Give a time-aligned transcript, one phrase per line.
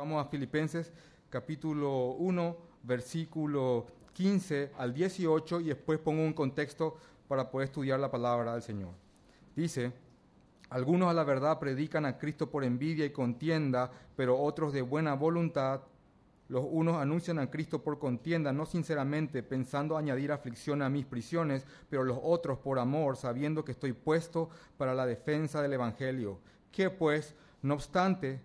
[0.00, 0.90] Vamos a Filipenses
[1.28, 6.96] capítulo 1, versículo 15 al 18 y después pongo un contexto
[7.28, 8.94] para poder estudiar la palabra del Señor.
[9.54, 9.92] Dice,
[10.70, 15.12] algunos a la verdad predican a Cristo por envidia y contienda, pero otros de buena
[15.12, 15.82] voluntad.
[16.48, 21.66] Los unos anuncian a Cristo por contienda, no sinceramente, pensando añadir aflicción a mis prisiones,
[21.90, 24.48] pero los otros por amor, sabiendo que estoy puesto
[24.78, 26.38] para la defensa del Evangelio.
[26.72, 28.40] Que pues, no obstante,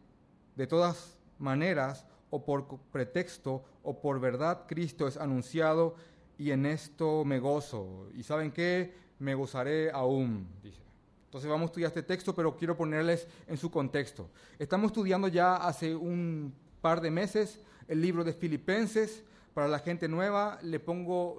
[0.57, 5.95] de todas maneras o por pretexto o por verdad Cristo es anunciado
[6.37, 8.09] y en esto me gozo.
[8.13, 8.93] ¿Y saben qué?
[9.19, 10.81] Me gozaré aún, dice.
[11.25, 14.29] Entonces vamos a estudiar este texto, pero quiero ponerles en su contexto.
[14.57, 19.23] Estamos estudiando ya hace un par de meses el libro de Filipenses.
[19.53, 21.37] Para la gente nueva, le pongo,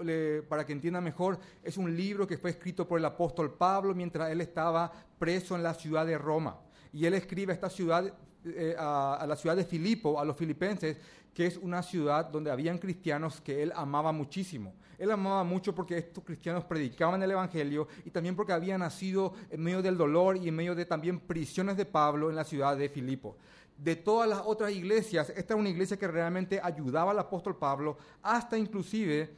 [0.49, 4.31] para que entienda mejor, es un libro que fue escrito por el apóstol Pablo mientras
[4.31, 6.59] él estaba preso en la ciudad de Roma.
[6.93, 8.13] Y él escribe esta ciudad
[8.45, 10.97] eh, a, la ciudad de Filipo, a los filipenses,
[11.35, 14.75] que es una ciudad donde habían cristianos que él amaba muchísimo.
[14.99, 19.63] Él amaba mucho porque estos cristianos predicaban el Evangelio y también porque había nacido en
[19.63, 22.89] medio del dolor y en medio de también prisiones de Pablo en la ciudad de
[22.89, 23.37] Filipo.
[23.77, 27.99] De todas las otras iglesias, esta era una iglesia que realmente ayudaba al apóstol Pablo,
[28.23, 29.35] hasta inclusive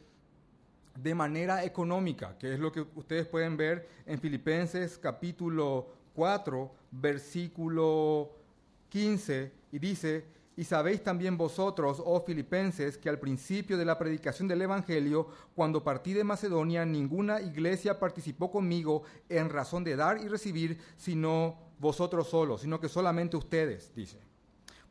[0.94, 8.32] de manera económica, que es lo que ustedes pueden ver en Filipenses capítulo 4, versículo
[8.88, 10.24] 15 y dice,
[10.56, 15.84] y sabéis también vosotros, oh filipenses, que al principio de la predicación del Evangelio, cuando
[15.84, 22.28] partí de Macedonia, ninguna iglesia participó conmigo en razón de dar y recibir, sino vosotros
[22.28, 24.18] solos, sino que solamente ustedes, dice.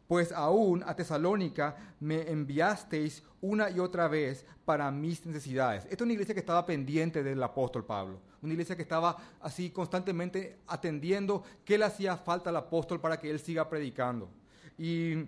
[0.08, 5.84] Pues aún a Tesalónica me enviasteis una y otra vez para mis necesidades.
[5.84, 9.70] Esta es una iglesia que estaba pendiente del apóstol Pablo, una iglesia que estaba así
[9.70, 14.30] constantemente atendiendo qué le hacía falta al apóstol para que él siga predicando.
[14.78, 15.26] Y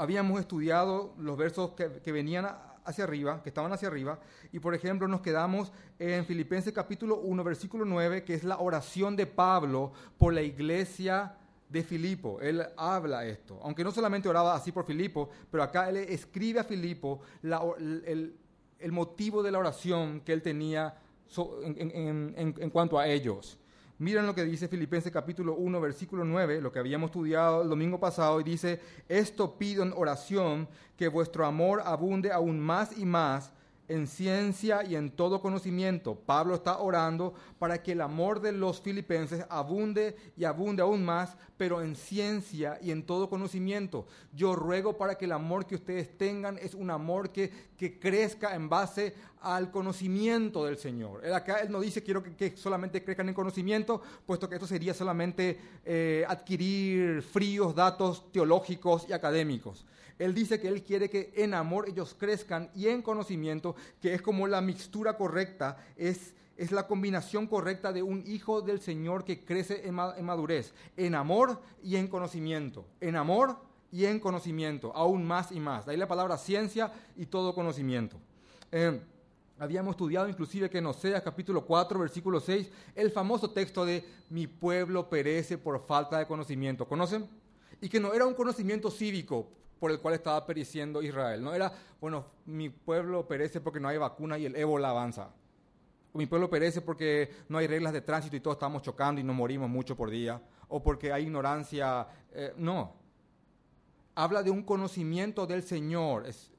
[0.00, 2.48] habíamos estudiado los versos que, venían
[2.84, 4.18] hacia arriba, que estaban hacia arriba,
[4.50, 9.14] y por ejemplo nos quedamos en Filipenses capítulo 1, versículo 9, que es la oración
[9.14, 11.36] de Pablo por la iglesia
[11.68, 12.40] de Filipo.
[12.40, 16.64] Él habla esto, aunque no solamente oraba así por Filipo, pero acá él escribe a
[16.64, 20.94] Filipo el, motivo de la oración que él tenía
[21.36, 23.58] en, cuanto a ellos.
[23.98, 28.00] Miren lo que dice Filipenses capítulo 1, versículo 9, lo que habíamos estudiado el domingo
[28.00, 33.52] pasado, y dice, esto pido en oración, que vuestro amor abunde aún más y más
[33.90, 36.14] en ciencia y en todo conocimiento.
[36.14, 41.36] Pablo está orando para que el amor de los filipenses abunde y abunde aún más,
[41.56, 44.06] pero en ciencia y en todo conocimiento.
[44.32, 48.54] Yo ruego para que el amor que ustedes tengan es un amor que, que crezca
[48.54, 51.24] en base al conocimiento del Señor.
[51.24, 54.94] Él acá él no dice quiero que, solamente crezcan en conocimiento, puesto que esto sería
[54.94, 59.84] solamente eh, adquirir fríos datos teológicos y académicos.
[60.20, 64.20] Él dice que Él quiere que en amor ellos crezcan y en conocimiento, que es
[64.20, 69.46] como la mixtura correcta, es, es la combinación correcta de un hijo del Señor que
[69.46, 72.84] crece en, madurez, en amor y en conocimiento.
[73.00, 73.56] En amor
[73.90, 75.86] y en conocimiento, aún más y más.
[75.86, 78.18] De ahí la palabra ciencia y todo conocimiento.
[78.70, 79.00] Eh,
[79.58, 84.46] habíamos estudiado inclusive que en Oseas capítulo 4, versículo 6, el famoso texto de mi
[84.46, 86.86] pueblo perece por falta de conocimiento.
[86.86, 87.26] ¿Conocen?
[87.80, 89.48] Y que no era un conocimiento cívico,
[89.80, 91.42] por el cual estaba pereciendo Israel.
[91.42, 95.30] No era, bueno, mi pueblo perece porque no hay vacuna y el ébola avanza.
[96.12, 99.34] Mi pueblo perece porque no hay reglas de tránsito y todos estamos chocando y nos
[99.34, 100.40] morimos mucho por día.
[100.68, 102.06] O porque hay ignorancia.
[102.32, 102.94] Eh, no.
[104.14, 106.50] Habla de un conocimiento del Señor, es,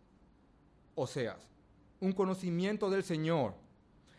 [0.96, 1.48] Oseas.
[2.00, 3.54] Un conocimiento del Señor.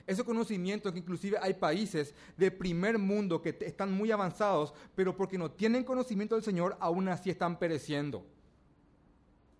[0.06, 5.38] Ese conocimiento que inclusive hay países de primer mundo que están muy avanzados, pero porque
[5.38, 8.24] no tienen conocimiento del Señor, aún así están pereciendo.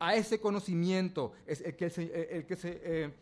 [0.02, 3.14] A ese conocimiento el que, se, eh,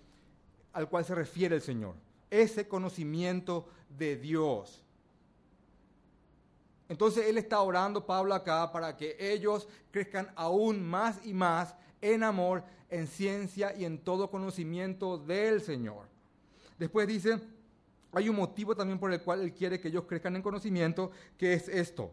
[0.73, 1.95] al cual se refiere el Señor.
[2.31, 3.69] Ese conocimiento
[3.99, 4.83] de Dios.
[6.89, 12.23] Entonces Él está orando, Pablo, acá para que ellos crezcan aún más y más en
[12.23, 16.07] amor, en ciencia y en todo conocimiento del Señor.
[16.79, 17.41] Después dice,
[18.13, 21.53] hay un motivo también por el cual Él quiere que ellos crezcan en conocimiento, que
[21.53, 22.11] es esto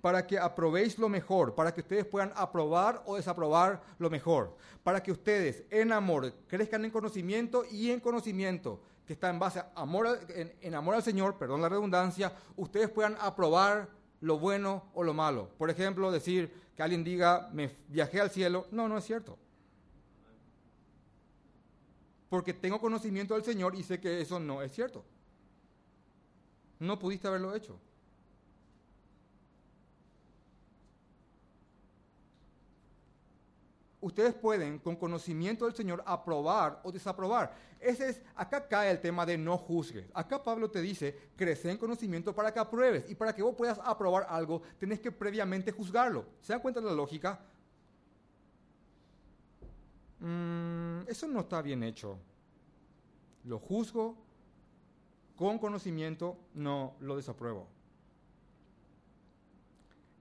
[0.00, 5.02] para que aprobéis lo mejor, para que ustedes puedan aprobar o desaprobar lo mejor, para
[5.02, 9.72] que ustedes en amor crezcan en conocimiento y en conocimiento que está en base a
[9.74, 13.88] amor, en, amor al Señor, perdón la redundancia, ustedes puedan aprobar
[14.20, 15.50] lo bueno o lo malo.
[15.58, 19.36] Por ejemplo, decir que alguien diga, me viajé al cielo, no, no es cierto.
[22.28, 25.04] Porque tengo conocimiento del Señor y sé que eso no es cierto.
[26.78, 27.80] No pudiste haberlo hecho.
[34.00, 37.54] Ustedes pueden, con conocimiento del Señor, aprobar o desaprobar.
[37.78, 40.06] Ese es, acá cae el tema de no juzgues.
[40.14, 43.10] Acá Pablo te dice, crece en conocimiento para que apruebes.
[43.10, 46.26] Y para que vos puedas aprobar algo, tenés que previamente juzgarlo.
[46.40, 47.40] ¿Se dan cuenta de la lógica?
[50.20, 52.18] Mm, eso no está bien hecho.
[53.44, 54.16] Lo juzgo
[55.36, 57.79] con conocimiento, no lo desapruebo.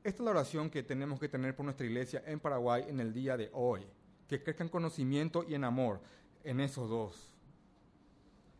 [0.10, 3.14] Esta es la oración que tenemos que tener por nuestra iglesia en Paraguay en el
[3.14, 3.86] día de hoy.
[4.28, 6.02] Que crezca en conocimiento y en amor,
[6.44, 7.32] en esos dos.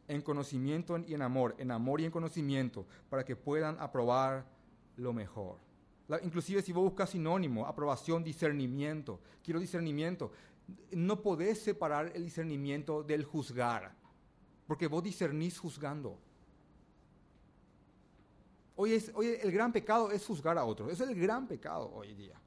[0.08, 4.46] En conocimiento y en amor, en amor y en conocimiento, para que puedan aprobar
[4.96, 5.58] lo mejor.
[6.22, 9.20] inclusive si vos buscas sinónimo, aprobación, discernimiento.
[9.44, 10.32] Quiero discernimiento.
[10.92, 13.96] No podés separar el discernimiento del juzgar,
[14.68, 16.20] porque vos discernís juzgando.
[18.82, 20.90] Hoy, es, hoy el gran pecado es juzgar a otros.
[20.90, 22.40] Es el gran pecado hoy día.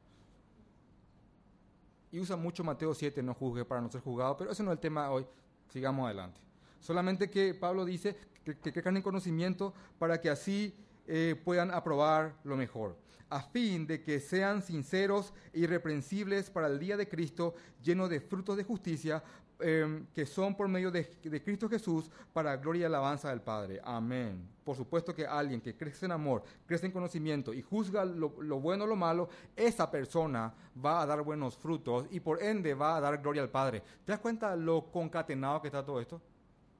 [2.10, 4.76] Y usa mucho Mateo 7, no juzgue para no ser juzgado, pero ese no es
[4.76, 5.26] el tema hoy.
[5.68, 6.40] Sigamos adelante.
[6.80, 10.74] Solamente que Pablo dice que, crezcan en conocimiento para que así
[11.06, 12.96] eh, puedan aprobar lo mejor,
[13.28, 18.22] a fin de que sean sinceros e irreprensibles para el día de Cristo, llenos de
[18.22, 19.22] frutos de justicia,
[19.64, 21.06] Em, que son por medio de,
[21.44, 23.80] Cristo Jesús para gloria y alabanza del Padre.
[23.84, 24.48] Amén.
[24.64, 28.82] Por supuesto que alguien que crece en amor, crece en conocimiento y juzga lo, bueno
[28.82, 30.52] o lo malo, esa persona
[30.84, 33.84] va a dar buenos frutos y por ende va a dar gloria al Padre.
[34.04, 36.20] ¿Te das cuenta lo concatenado que está todo esto?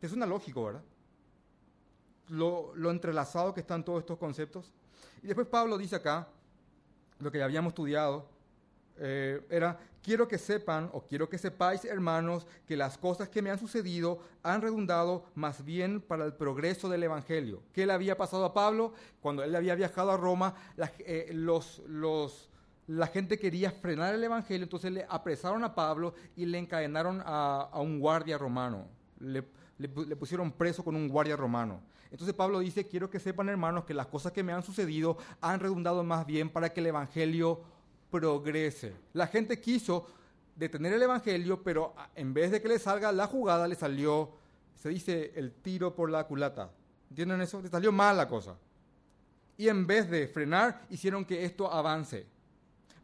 [0.01, 0.83] Es una lógico, ¿verdad?
[2.31, 4.73] Lo, lo entrelazado que están todos estos conceptos.
[5.23, 6.27] Y después Pablo dice acá,
[7.21, 8.27] lo que habíamos estudiado,
[8.97, 13.51] eh, era, quiero que sepan o quiero que sepáis, hermanos, que las cosas que me
[13.51, 17.63] han sucedido han redundado más bien para el progreso del Evangelio.
[17.73, 18.93] ¿Qué le había pasado a Pablo?
[19.21, 21.33] Cuando él había viajado a Roma, la, eh,
[23.13, 28.01] gente quería frenar el Evangelio, entonces le apresaron a Pablo y le encadenaron a, un
[28.01, 28.89] guardia romano.
[29.21, 29.43] Le,
[30.17, 31.81] pusieron preso con un guardia romano.
[32.11, 35.61] Entonces Pablo dice, quiero que sepan hermanos que las cosas que me han sucedido han
[35.61, 37.63] redundado más bien para que el Evangelio
[38.13, 38.93] progrese.
[39.15, 40.07] La gente quiso
[40.55, 44.31] detener el Evangelio, pero en vez de que le salga la jugada, le salió,
[44.77, 46.71] se dice, el tiro por la culata.
[47.09, 47.61] ¿Entienden eso?
[47.61, 48.57] Le salió mal la cosa.
[49.57, 52.27] Y en vez de frenar, hicieron que esto avance.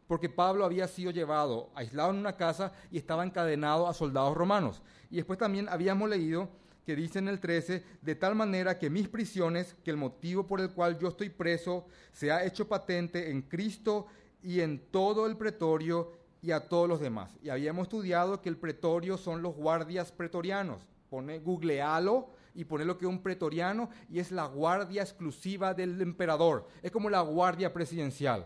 [0.07, 4.81] Porque Pablo había sido llevado, aislado en una casa y estaba encadenado a soldados romanos.
[5.09, 6.49] Y después también habíamos leído
[6.85, 10.59] que dice en el 13, de tal manera que mis prisiones, que el motivo por
[10.59, 14.07] el cual yo estoy preso, se ha hecho patente en Cristo
[14.41, 17.37] y en todo el pretorio y a todos los demás.
[17.43, 20.81] Y habíamos estudiado que el pretorio son los guardias pretorianos.
[21.09, 26.01] Pone, googlealo y pone lo que es un pretoriano y es la guardia exclusiva del
[26.01, 26.67] emperador.
[26.81, 28.45] Es como la guardia presidencial.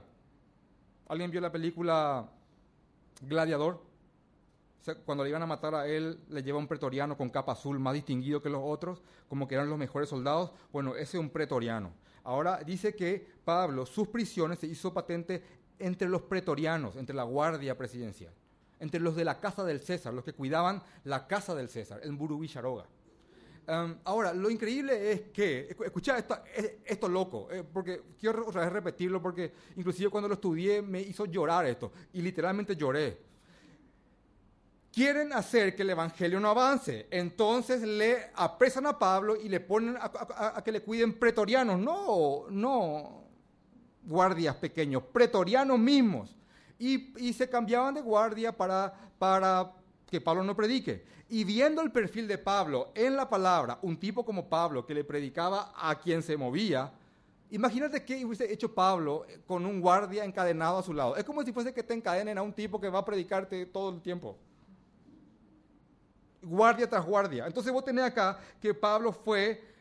[1.08, 2.30] ¿Alguien vio la película
[3.22, 3.94] Gladiador?
[5.06, 7.94] cuando le iban a matar a él, le lleva un pretoriano con capa azul más
[7.94, 10.52] distinguido que los otros, como que eran los mejores soldados.
[10.72, 11.94] Bueno, ese es un pretoriano.
[12.24, 15.42] Ahora dice que Pablo, sus prisiones se hizo patente
[15.80, 18.34] entre los pretorianos, entre la guardia presidencial,
[18.80, 22.14] entre los de la casa del César, los que cuidaban la casa del César, el
[22.14, 22.86] Burubicharoga.
[23.66, 26.38] Um, ahora, lo increíble es que, escucha esto,
[26.84, 31.26] esto loco, eh, porque quiero otra vez repetirlo, porque inclusive cuando lo estudié me hizo
[31.26, 33.18] llorar esto, y literalmente lloré.
[34.92, 39.96] Quieren hacer que el Evangelio no avance, entonces le apresan a Pablo y le ponen
[39.98, 40.12] a,
[40.58, 41.80] a que le cuiden pretorianos.
[41.80, 43.23] No, no,
[44.06, 46.36] guardias pequeños, pretorianos mismos,
[46.80, 49.72] y, se cambiaban de guardia para, para
[50.10, 51.06] que Pablo no predique.
[51.30, 55.04] Y viendo el perfil de Pablo en la palabra, un tipo como Pablo que le
[55.04, 56.92] predicaba a quien se movía,
[57.50, 61.16] imagínate qué hubiese hecho Pablo con un guardia encadenado a su lado.
[61.16, 63.90] Es como si fuese que te encadenen a un tipo que va a predicarte todo
[63.90, 64.38] el tiempo.
[66.42, 67.48] Guardia tras guardia.
[67.48, 69.73] Entonces vos tenés acá que Pablo fue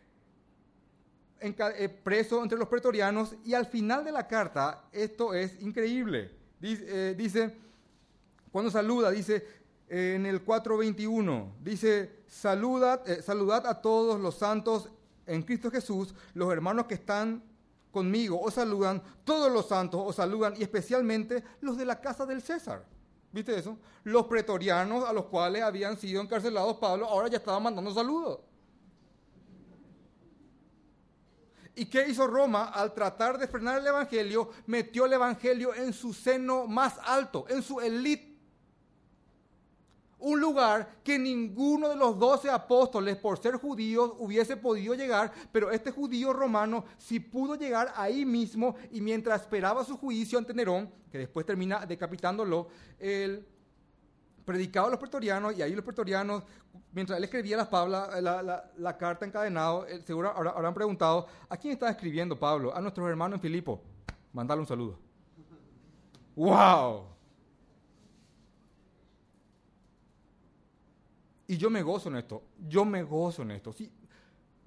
[1.42, 6.30] eh, preso entre los pretorianos y al final de la carta, esto es increíble.
[6.62, 7.56] Eh, dice,
[8.52, 9.44] cuando saluda, dice
[9.88, 14.88] eh, en el 4.21, dice, saludad, saludad a todos los santos
[15.26, 17.42] en Cristo Jesús, los hermanos que están
[17.90, 22.40] conmigo os saludan, todos los santos os saludan y especialmente los de la casa del
[22.40, 22.84] César.
[23.32, 23.78] ¿Viste eso?
[24.04, 28.40] Los pretorianos a los cuales habían sido encarcelados Pablo ahora ya estaban mandando saludos.
[31.74, 34.50] ¿Y qué hizo Roma al tratar de frenar el Evangelio?
[34.66, 38.30] Metió el Evangelio en su seno más alto, en su elite.
[40.18, 45.70] Un lugar que ninguno de los doce apóstoles, por ser judíos, hubiese podido llegar, pero
[45.72, 50.92] este judío romano sí pudo llegar ahí mismo y mientras esperaba su juicio ante Nerón,
[51.10, 52.68] que después termina decapitándolo,
[53.00, 53.44] él
[54.44, 56.42] predicaba a los pretorianos y ahí los pretorianos,
[56.92, 62.74] mientras él escribía la, carta encadenado, eh, seguro habrán preguntado, ¿a quién está escribiendo Pablo?
[62.74, 63.82] A nuestros hermanos en Filipo.
[64.32, 64.98] Mandale un saludo.
[66.34, 67.06] ¡Wow!
[71.46, 73.72] Y yo me gozo en esto, yo me gozo en esto.
[73.72, 73.92] Si,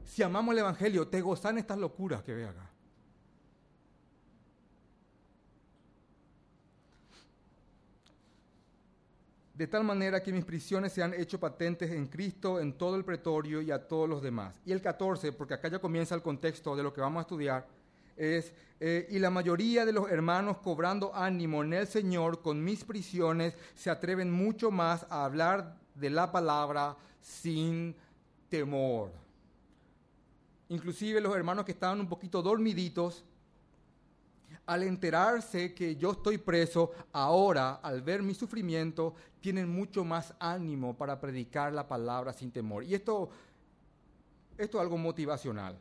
[0.03, 2.69] si amamos el Evangelio, te gozan estas locuras que ve acá.
[9.55, 13.05] De tal manera que mis prisiones se han hecho patentes en Cristo, en todo el
[13.05, 14.59] pretorio y a todos los demás.
[14.65, 17.65] Y el 14, porque acá ya comienza el contexto de lo que vamos a estudiar,
[18.17, 22.83] es, eh, y la mayoría de los hermanos cobrando ánimo en el Señor con mis
[22.83, 27.95] prisiones se atreven mucho más a hablar de la palabra sin
[28.49, 29.11] temor.
[30.67, 33.23] Inclusive los hermanos que estaban un poquito dormiditos,
[34.65, 40.97] al enterarse que yo estoy preso, ahora, al ver mi sufrimiento, tienen mucho más ánimo
[40.97, 42.83] para predicar la palabra sin temor.
[42.83, 43.29] Y esto,
[44.57, 45.77] esto es algo motivacional.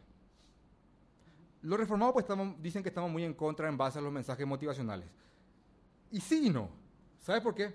[1.63, 2.27] Los reformados pues,
[2.61, 5.09] dicen que estamos muy en contra en base a los mensajes motivacionales.
[6.11, 6.69] Y sí y no.
[7.21, 7.73] ¿Sabe por qué?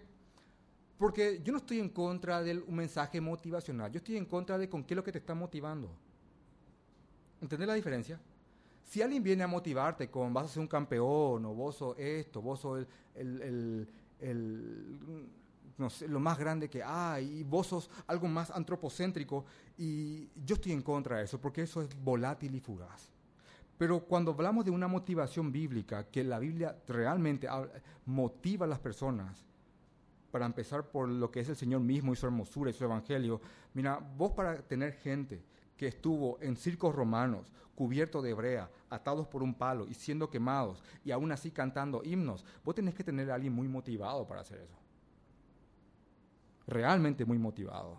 [1.00, 3.92] Porque yo no estoy en contra de un mensaje motivacional.
[3.92, 5.90] Yo estoy en contra de con qué es lo que te está motivando.
[7.42, 8.20] ¿Entendés la diferencia?
[8.84, 12.42] Si alguien viene a motivarte con vas a ser un campeón, o vos sos esto,
[12.42, 13.88] vos sos el,
[15.78, 19.46] no sé, lo más grande que hay, y vos sos algo más antropocéntrico,
[19.78, 23.12] y yo estoy en contra de eso, porque eso es volátil y fugaz.
[23.78, 27.48] Pero cuando hablamos de una motivación bíblica, que la Biblia realmente
[28.06, 29.46] motiva a las personas,
[30.32, 33.42] para empezar por lo que es el Señor mismo y su hermosura y su evangelio,
[33.74, 35.42] mira, vos para tener gente
[35.80, 40.84] que estuvo en circos romanos, cubierto de brea, atados por un palo y siendo quemados,
[41.06, 44.60] y aún así cantando himnos, vos tenés que tener a alguien muy motivado para hacer
[44.60, 44.78] eso.
[46.68, 47.98] Realmente muy motivado.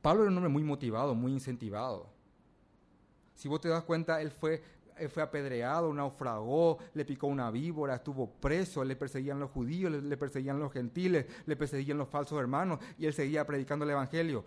[0.00, 2.06] Pablo era un hombre muy motivado, muy incentivado.
[3.34, 4.62] Si vos te das cuenta, él fue,
[5.10, 10.16] fue apedreado, naufragó, le picó una víbora, estuvo preso, le perseguían los judíos, le, le
[10.16, 14.46] perseguían los gentiles, le perseguían los falsos hermanos, y él seguía predicando el Evangelio.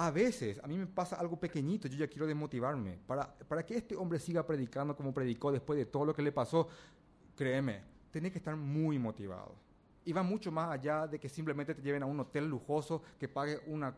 [0.00, 3.00] A veces, a mí me pasa algo pequeñito, yo ya quiero desmotivarme.
[3.04, 6.30] Para, para que este hombre siga predicando como predicó después de todo lo que le
[6.30, 6.68] pasó,
[7.34, 9.56] créeme, tiene que estar muy motivado.
[10.04, 13.26] Y va mucho más allá de que simplemente te lleven a un hotel lujoso, que
[13.26, 13.92] pague una,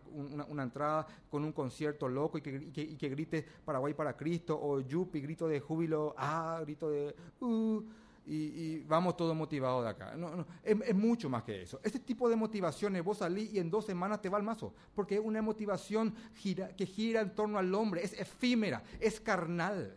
[0.49, 4.81] una, entrada con un concierto loco y que, y que, grite Paraguay para Cristo, o
[4.81, 7.15] Yupi, grito de júbilo, ah, grito de...
[7.41, 7.85] Uh,
[8.27, 10.15] y, vamos todos motivados de acá.
[10.17, 11.81] No, no, es, mucho más que eso.
[11.83, 15.17] Este tipo de motivaciones, vos salís y en dos semanas te va al mazo, porque
[15.17, 19.97] es una motivación que gira en torno al hombre, es efímera, es carnal.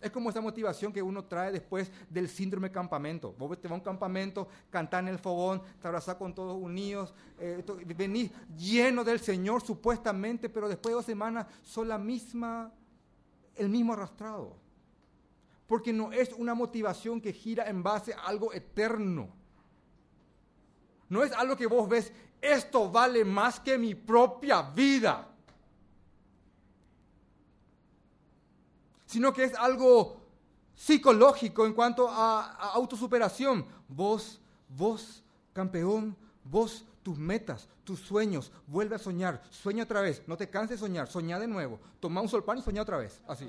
[0.00, 3.34] Es como esa motivación que uno trae después del síndrome campamento.
[3.38, 7.14] Vos te vas a un campamento, cantás en el fogón, te abrazás con todos unidos,
[7.38, 7.64] eh,
[7.96, 12.72] venís lleno del Señor supuestamente, pero después de dos semanas son la misma,
[13.56, 14.65] el mismo arrastrado
[15.66, 19.28] porque no es una motivación que gira en base a algo eterno.
[21.08, 25.28] No es algo que vos ves, esto vale más que mi propia vida.
[29.06, 30.20] Sino que es algo
[30.74, 33.64] psicológico en cuanto a, autosuperación.
[33.88, 40.36] Vos, vos, campeón, vos, tus metas, tus sueños, vuelve a soñar, sueña otra vez, no
[40.36, 43.48] te canses de soñar, soñá de nuevo, toma un solpán y soñá otra vez, así.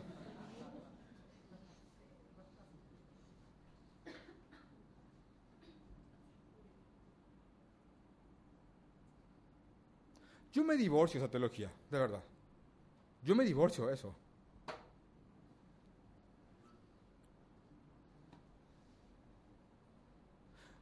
[10.57, 12.23] Yo me divorcio esa teología, de verdad.
[13.21, 14.15] Yo me divorcio eso.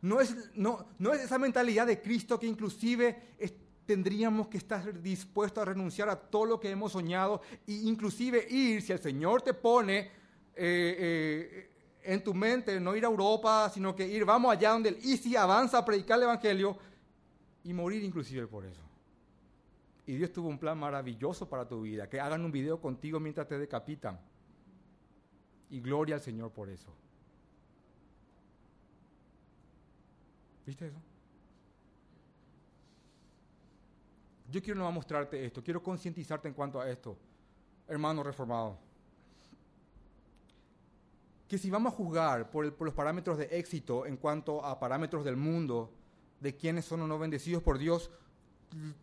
[0.01, 3.35] No es, no, no es esa mentalidad de Cristo que inclusive
[3.85, 8.81] tendríamos que estar dispuestos a renunciar a todo lo que hemos soñado e inclusive ir,
[8.81, 10.09] si el Señor te pone eh,
[10.55, 11.69] eh,
[12.01, 15.35] en tu mente, no ir a Europa, sino que ir, vamos allá donde el si
[15.35, 16.77] avanza a predicar el Evangelio
[17.65, 18.84] y morir inclusive por eso.
[20.05, 23.47] Y Dios tuvo un plan maravilloso para tu vida, que hagan un video contigo mientras
[23.47, 24.19] te decapitan.
[25.69, 26.93] Y gloria al Señor por eso.
[30.65, 31.01] ¿Viste eso?
[34.51, 37.17] Yo quiero no mostrarte esto, quiero concientizarte en cuanto a esto,
[37.87, 38.77] hermano reformado.
[41.47, 45.25] Que si vamos a juzgar por, por, los parámetros de éxito en cuanto a parámetros
[45.25, 45.91] del mundo,
[46.39, 48.11] de quienes son o no bendecidos por Dios,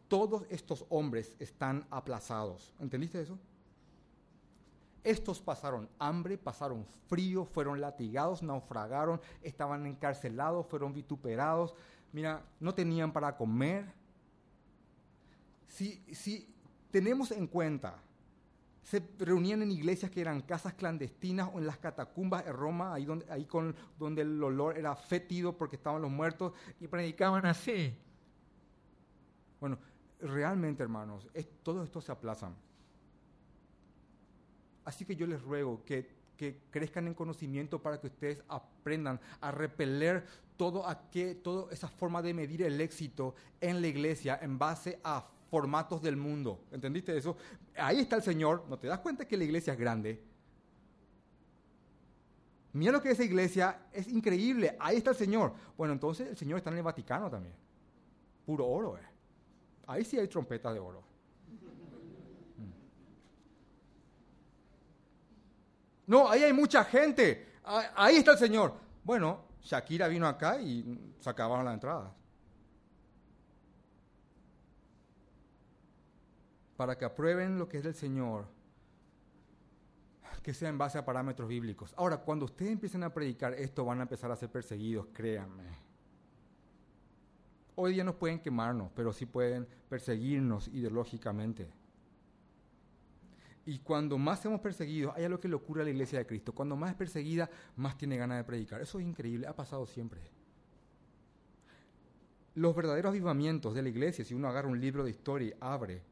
[0.09, 2.75] todos estos hombres están aplazados.
[2.81, 3.39] ¿Entendiste eso?
[5.05, 11.75] Estos pasaron hambre, pasaron frío, fueron latigados, naufragaron, estaban encarcelados, fueron vituperados.
[12.13, 13.93] Mira, no tenían para comer.
[15.67, 16.55] Si, si
[16.91, 17.99] tenemos en cuenta,
[18.83, 23.05] se reunían en iglesias que eran casas clandestinas o en las catacumbas de Roma, ahí
[23.05, 27.97] donde, ahí con, donde el olor era fétido porque estaban los muertos, y predicaban así.
[29.63, 29.79] Bueno,
[30.21, 32.53] realmente, hermanos, es, todo esto se aplazan.
[34.85, 36.21] Así que yo les ruego que,
[36.73, 40.27] crezcan en conocimiento para que ustedes aprendan a repeler
[40.57, 45.25] todo aquel, toda esa forma de medir el éxito en la iglesia en base a
[45.49, 46.65] formatos del mundo.
[46.73, 47.37] ¿Entendiste eso?
[47.77, 48.65] Ahí está el Señor.
[48.69, 50.25] ¿No te das cuenta que la iglesia es grande?
[52.73, 54.77] Mira lo que es esa iglesia, es increíble.
[54.81, 55.55] Ahí está el Señor.
[55.77, 57.55] Bueno, entonces el Señor está en el Vaticano también.
[58.45, 59.12] Puro oro, eh.
[59.93, 61.03] Ahí sí hay trompetas de oro.
[66.07, 67.59] No, ahí hay mucha gente.
[67.63, 68.75] Ahí está el Señor.
[69.05, 72.11] Bueno, Shakira vino acá y se acabaron las entradas.
[76.77, 78.47] Para que aprueben lo que es del Señor,
[80.43, 81.93] que sea en base a parámetros bíblicos.
[81.99, 85.92] Ahora, cuando ustedes empiecen a predicar esto, van a empezar a ser perseguidos, créanme.
[87.75, 91.69] Hoy día no pueden quemarnos, pero sí pueden perseguirnos ideológicamente.
[93.65, 96.53] Y cuando más seamos perseguidos, hay algo que le ocurre a la iglesia de Cristo.
[96.53, 98.81] Cuando más es perseguida, más tiene ganas de predicar.
[98.81, 100.21] Eso es increíble, ha pasado siempre.
[102.55, 106.03] Los verdaderos avivamientos de la iglesia, si uno agarra un libro de historia y abre,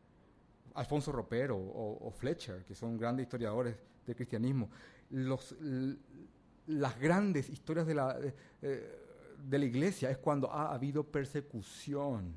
[0.74, 3.76] Alfonso Ropero o, Fletcher, que son grandes historiadores
[4.06, 4.70] del cristianismo,
[5.10, 8.16] las grandes historias de la,
[8.62, 8.99] eh,
[9.42, 12.34] de la iglesia es cuando ha habido persecución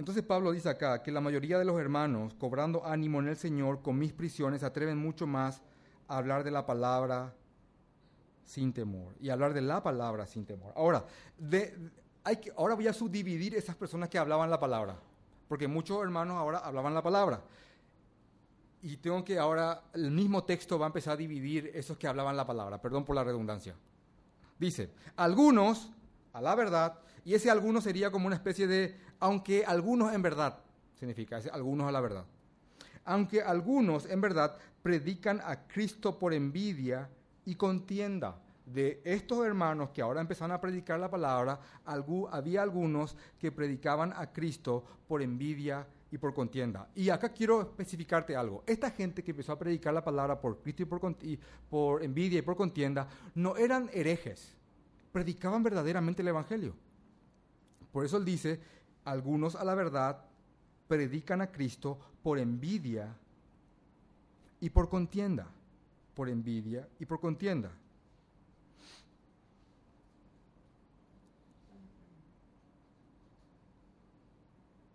[0.00, 3.82] Entonces Pablo dice acá que la mayoría de los hermanos, cobrando ánimo en el Señor
[3.82, 5.60] con mis prisiones, atreven mucho más
[6.08, 7.34] a hablar de la palabra
[8.42, 10.72] sin temor y hablar de la palabra sin temor.
[10.74, 11.04] Ahora,
[12.24, 14.96] hay que, ahora voy a subdividir esas personas que hablaban la palabra,
[15.48, 17.42] porque muchos hermanos ahora hablaban la palabra.
[18.82, 22.36] Y tengo que ahora, el mismo texto va a empezar a dividir esos que hablaban
[22.36, 23.74] la palabra, perdón por la redundancia.
[24.58, 25.90] Dice, algunos,
[26.32, 30.58] a la verdad, y ese algunos sería como una especie de aunque algunos en verdad,
[30.98, 32.24] significa, algunos a la verdad,
[33.04, 37.08] aunque algunos en verdad predican a Cristo por envidia
[37.44, 38.40] y contienda.
[38.64, 44.32] De estos hermanos que ahora empezaron a predicar la palabra, había algunos que predicaban a
[44.32, 46.88] Cristo por envidia y por contienda.
[46.94, 48.64] Y acá quiero especificarte algo.
[48.66, 50.82] Esta gente que empezó a predicar la palabra por Cristo
[51.22, 54.54] y por, envidia y por contienda, no eran herejes,
[55.12, 56.74] predicaban verdaderamente el Evangelio.
[57.92, 58.60] Por eso él dice
[59.04, 60.24] algunos a la verdad
[60.88, 63.16] predican a Cristo por envidia
[64.60, 65.46] y por contienda,
[66.14, 67.70] por envidia y por contienda.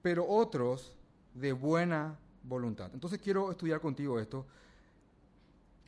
[0.01, 0.95] Pero otros
[1.35, 2.89] de buena voluntad.
[2.93, 4.45] Entonces quiero estudiar contigo esto.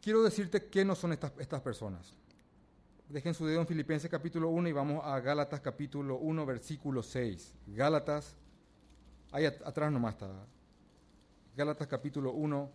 [0.02, 2.14] Quiero decirte qué no son estas, estas personas.
[3.10, 7.56] Dejen su dedo en Filipenses capítulo 1 y vamos a Gálatas capítulo 1, versículo 6.
[7.68, 8.36] Gálatas,
[9.32, 10.30] ahí atrás nomás está.
[11.56, 12.70] Gálatas capítulo 1,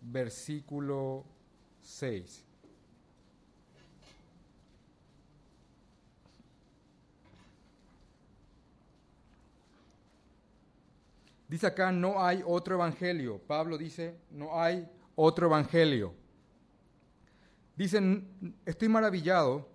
[0.00, 1.24] versículo
[1.80, 2.44] 6.
[11.52, 13.38] Dice acá, no hay otro evangelio.
[13.38, 16.14] Pablo dice, no hay otro evangelio.
[17.76, 19.68] Dicen, estoy maravillado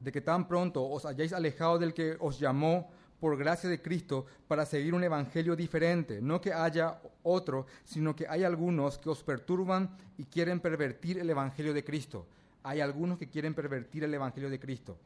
[0.00, 2.90] de que tan pronto os hayáis alejado del que os llamó
[3.20, 6.20] por gracia de Cristo para seguir un evangelio diferente.
[6.20, 11.30] No que haya otro, sino que hay algunos que os perturban y quieren pervertir el
[11.30, 12.26] evangelio de Cristo.
[12.64, 14.98] Hay algunos que quieren pervertir el evangelio de Cristo.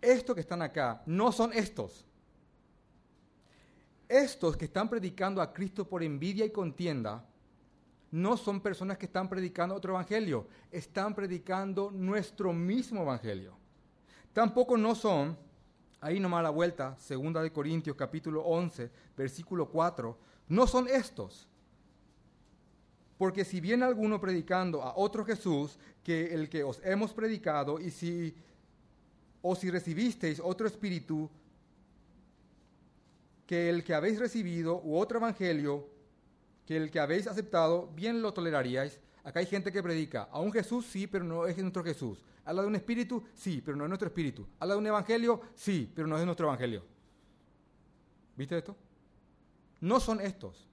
[0.00, 2.06] Estos que están acá no son estos.
[4.08, 7.24] Estos que están predicando a Cristo por envidia y contienda
[8.12, 13.56] no son personas que están predicando otro evangelio, están predicando nuestro mismo evangelio.
[14.32, 15.36] Tampoco no son,
[16.00, 20.16] ahí nomás la vuelta, segunda de Corintios capítulo 11, versículo 4,
[20.48, 21.48] no son estos.
[23.18, 27.90] Porque si viene alguno predicando a otro Jesús que el que os hemos predicado, y
[27.90, 28.34] si
[29.42, 31.30] o si recibisteis otro espíritu
[33.46, 35.88] que el que habéis recibido, u otro evangelio,
[36.66, 39.00] que el que habéis aceptado, bien lo toleraríais.
[39.22, 42.22] Acá hay gente que predica a un Jesús, sí, pero no es nuestro Jesús.
[42.44, 44.46] Habla de un espíritu, sí, pero no es nuestro espíritu.
[44.58, 46.84] Habla de un evangelio, sí, pero no es nuestro evangelio.
[48.36, 48.76] ¿Viste esto?
[49.80, 50.65] No son estos.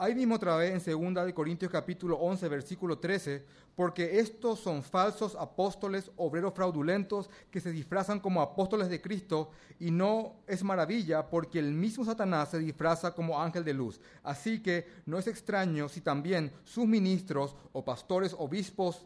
[0.00, 4.84] Ahí mismo otra vez en 2 de Corintios capítulo 11 versículo 13, porque estos son
[4.84, 11.28] falsos apóstoles, obreros fraudulentos, que se disfrazan como apóstoles de Cristo, y no es maravilla,
[11.28, 14.00] porque el mismo Satanás se disfraza como ángel de luz.
[14.22, 19.04] Así que no es extraño si también sus ministros o pastores, obispos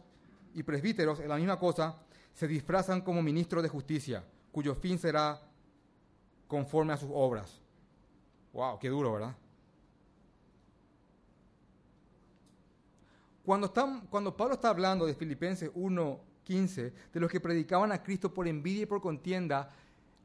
[0.53, 1.95] y presbíteros, en la misma cosa,
[2.35, 5.41] se disfrazan como ministros de justicia, cuyo fin será
[6.47, 7.59] conforme a sus obras.
[8.53, 9.35] Wow, qué duro, ¿verdad?
[13.45, 13.73] Cuando,
[14.09, 18.83] cuando Pablo está hablando de Filipenses 1.15, de los que predicaban a Cristo por envidia
[18.83, 19.69] y por contienda,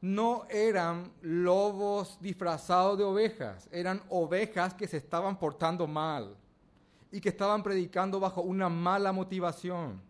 [0.01, 6.37] no eran lobos disfrazados de ovejas, eran ovejas que se estaban portando mal
[7.11, 10.01] y que estaban predicando bajo una mala motivación.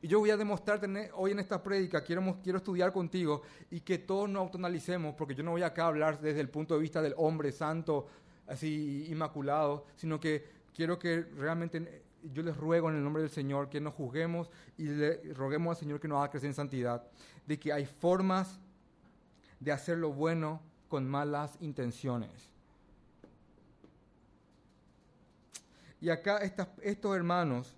[0.00, 3.98] Y yo voy a demostrarte hoy en esta prédica, quiero, quiero estudiar contigo y que
[3.98, 7.02] todos nos autonalicemos, porque yo no voy acá a hablar desde el punto de vista
[7.02, 8.06] del hombre santo,
[8.46, 13.68] así inmaculado, sino que quiero que realmente yo les ruego en el nombre del Señor
[13.68, 17.04] que nos juzguemos y le roguemos al Señor que nos haga crecer en santidad,
[17.46, 18.58] de que hay formas
[19.60, 22.50] de hacer lo bueno con malas intenciones.
[26.00, 26.38] Y acá
[26.82, 27.74] estos hermanos,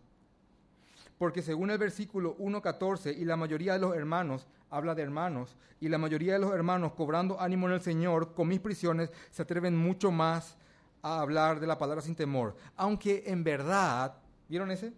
[1.18, 5.88] porque según el versículo 1.14, y la mayoría de los hermanos, habla de hermanos, y
[5.88, 9.76] la mayoría de los hermanos, cobrando ánimo en el Señor, con mis prisiones, se atreven
[9.76, 10.56] mucho más
[11.02, 12.56] a hablar de la palabra sin temor.
[12.76, 14.16] Aunque en verdad
[14.48, 14.92] ¿Vieron ese?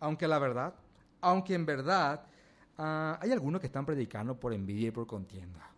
[0.00, 0.74] Aunque la verdad,
[1.20, 2.24] aunque en verdad
[2.78, 5.70] ah, hay algunos que están predicando por envidia y por contienda.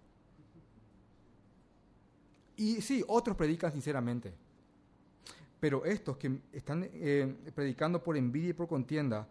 [2.57, 4.35] Y sí, otros predican sinceramente.
[5.61, 9.27] Pero estos que están eh, predicando por envidia y por contienda,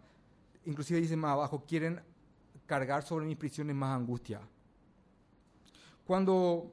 [0.66, 2.02] inclusive dicen más abajo, quieren
[2.66, 4.42] cargar sobre mis prisiones más angustia.
[6.06, 6.72] Cuando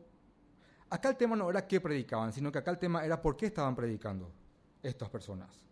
[0.90, 3.46] acá el tema no era qué predicaban, sino que acá el tema era por qué
[3.46, 4.30] estaban predicando
[4.82, 5.64] estas personas.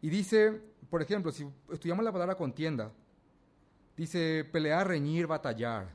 [0.00, 2.92] Y dice, por ejemplo, si estudiamos la palabra contienda,
[3.96, 5.94] dice pelear, reñir, batallar.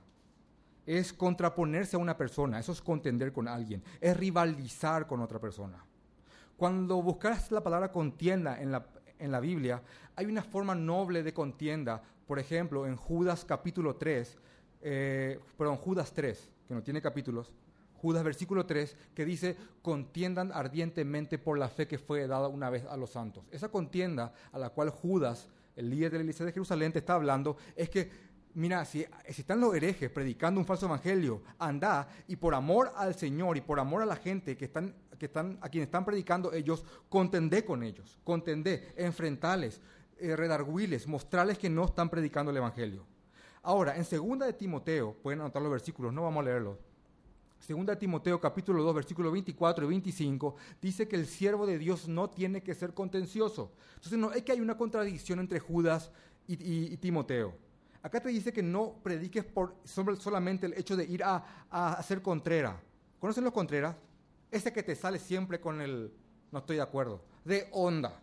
[0.86, 5.86] Es contraponerse a una persona, eso es contender con alguien, es rivalizar con otra persona.
[6.58, 8.86] Cuando buscas la palabra contienda en la,
[9.20, 9.82] en la Biblia,
[10.16, 12.02] hay una forma noble de contienda.
[12.28, 14.38] Por ejemplo, en Judas capítulo 3,
[14.82, 17.52] eh, perdón, Judas 3, que no tiene capítulos,
[18.02, 22.84] Judas versículo 3, que dice, contiendan ardientemente por la fe que fue dada una vez
[22.86, 23.44] a los santos.
[23.52, 27.14] Esa contienda a la cual Judas, el líder de la iglesia de Jerusalén, te está
[27.14, 28.10] hablando, es que,
[28.56, 33.56] mira, si, están los herejes predicando un falso evangelio, anda y por amor al Señor
[33.58, 36.84] y por amor a la gente que están, que están, a quienes están predicando ellos,
[37.08, 39.80] contendé con ellos, contendé, enfrentales,
[40.18, 43.06] eh, redarguiles, mostrarles que no están predicando el evangelio.
[43.62, 46.91] Ahora, en segunda de Timoteo, pueden anotar los versículos, no vamos a leerlos
[47.62, 52.28] Segunda Timoteo capítulo 2, versículos 24 y 25, dice que el siervo de Dios no
[52.28, 53.72] tiene que ser contencioso.
[53.96, 56.12] Entonces no es que hay una contradicción entre Judas
[56.48, 57.54] y, Timoteo.
[58.02, 62.24] Acá te dice que no prediques por solamente el hecho de ir a, a hacer
[62.24, 62.82] contrera.
[63.20, 63.96] ¿Conocen los contreras?
[64.50, 66.12] Ese que te sale siempre con el
[66.52, 68.20] no estoy de acuerdo, de onda.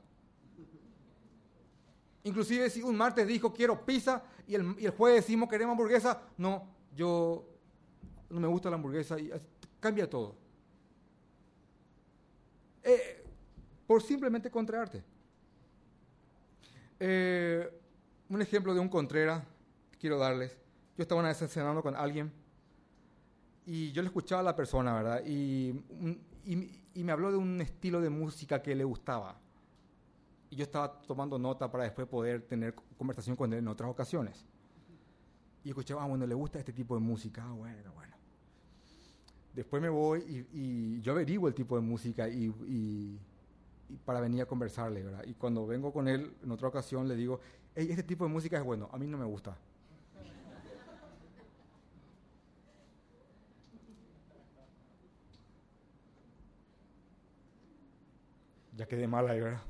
[2.25, 6.23] Inclusive si un martes dijo quiero pizza y el, y el jueves decimos queremos hamburguesa,
[6.37, 7.58] no, yo
[8.31, 9.31] no me gusta la hamburguesa, y
[9.81, 10.37] cambia todo.
[12.83, 13.25] Eh,
[13.87, 15.03] por simplemente contraarte.
[17.01, 17.71] Eh,
[18.29, 19.45] un ejemplo de un contrera
[19.99, 20.57] quiero darles.
[20.97, 22.33] Yo estaba una vez cenando con alguien
[23.65, 25.23] y yo le escuchaba a la persona, ¿verdad?
[25.27, 25.85] Y,
[26.45, 29.39] y, me habló de un estilo de música que le gustaba.
[30.51, 34.45] Y yo estaba tomando nota para después poder tener conversación con él en otras ocasiones.
[35.63, 37.45] Y escuchaba, ah, bueno, le gusta este tipo de música.
[37.47, 38.18] Ah, bueno, bueno.
[39.59, 43.19] Después me voy y, yo averiguo el tipo de música y,
[44.05, 45.25] para venir a conversarle, ¿verdad?
[45.27, 47.41] Y cuando vengo con él en otra ocasión le digo,
[47.75, 49.57] hey, este tipo de música es bueno, a mí no me gusta.
[58.77, 59.63] Ya quedé mal ahí, ¿verdad?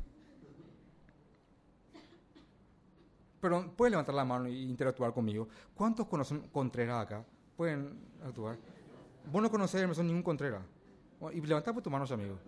[3.41, 5.49] Pero pueden levantar la mano e interactuar conmigo.
[5.75, 7.25] ¿Cuántos conocen Contreras acá?
[7.57, 8.59] Pueden actuar.
[9.31, 10.63] Vos no conocés a Emerson ningún Contreras.
[11.33, 12.39] Y levantá por tu mano, amigo.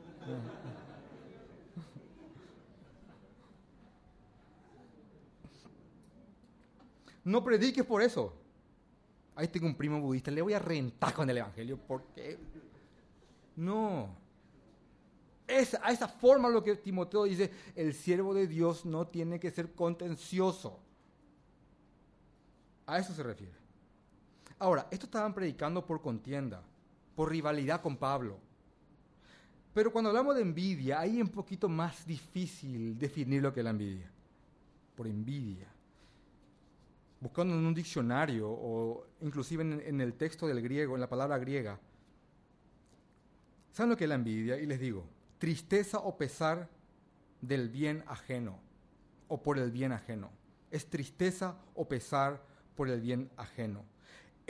[7.25, 8.35] No prediques por eso.
[9.35, 12.39] Ahí tengo un primo budista, le voy a rentar con el Evangelio porque...
[13.57, 14.17] No.
[15.47, 19.51] Es a esa forma lo que Timoteo dice, el siervo de Dios no tiene que
[19.51, 20.79] ser contencioso.
[22.87, 23.53] A eso se refiere.
[24.59, 26.63] Ahora, esto estaban predicando por contienda,
[27.15, 28.39] por rivalidad con Pablo.
[29.73, 33.65] Pero cuando hablamos de envidia, ahí es un poquito más difícil definir lo que es
[33.65, 34.11] la envidia.
[34.97, 35.69] Por envidia.
[37.21, 41.39] Buscando en un diccionario o inclusive en, en el texto del griego, en la palabra
[41.39, 41.79] griega,
[43.73, 44.59] ¿saben lo que es la envidia?
[44.59, 45.07] Y les digo,
[45.39, 46.69] tristeza o pesar
[47.41, 48.59] del bien ajeno
[49.29, 50.31] o por el bien ajeno.
[50.71, 52.43] Es tristeza o pesar
[52.75, 53.85] por el bien ajeno.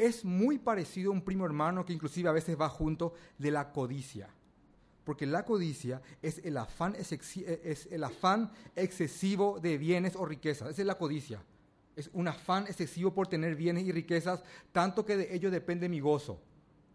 [0.01, 3.71] Es muy parecido a un primo hermano que inclusive a veces va junto de la
[3.71, 4.31] codicia.
[5.05, 10.71] Porque la codicia es el afán, es el afán excesivo de bienes o riquezas.
[10.71, 11.43] Esa es la codicia.
[11.97, 16.01] Es un afán excesivo por tener bienes y riquezas, tanto que de ello depende mi
[16.01, 16.41] gozo.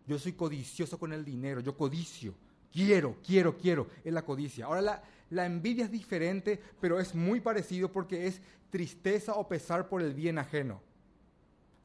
[0.07, 2.33] Yo soy codicioso con el dinero, yo codicio.
[2.71, 3.87] Quiero, quiero, quiero.
[4.03, 4.65] Es la codicia.
[4.65, 8.41] Ahora la envidia es diferente, pero es muy parecido porque es
[8.71, 10.81] tristeza o pesar por el bien ajeno.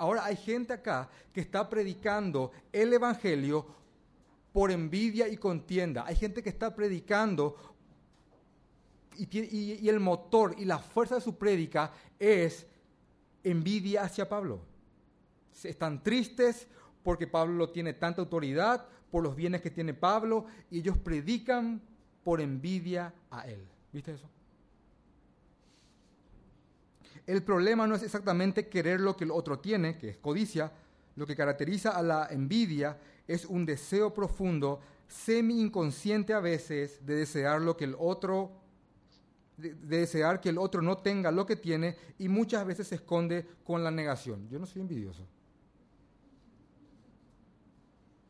[0.01, 3.67] Ahora hay gente acá que está predicando el Evangelio
[4.51, 6.07] por envidia y contienda.
[6.07, 7.55] Hay gente que está predicando
[9.19, 12.67] y, el motor y la fuerza de su prédica es
[13.45, 14.63] envidia hacia Pablo.
[15.63, 16.67] Están tristes
[17.03, 21.83] porque Pablo tiene tanta autoridad, por los bienes que tiene Pablo, y ellos predican
[22.25, 23.63] por envidia a él.
[23.93, 24.31] ¿Viste eso?
[27.27, 30.73] El problema no es exactamente querer lo que el otro tiene, que es codicia.
[31.17, 37.17] Lo que caracteriza a la envidia es un deseo profundo, semi inconsciente a veces, de
[37.17, 38.61] desear lo que el otro
[39.61, 43.47] de, desear que el otro no tenga lo que tiene y muchas veces se esconde
[43.65, 44.49] con la negación.
[44.49, 45.27] Yo no soy envidioso.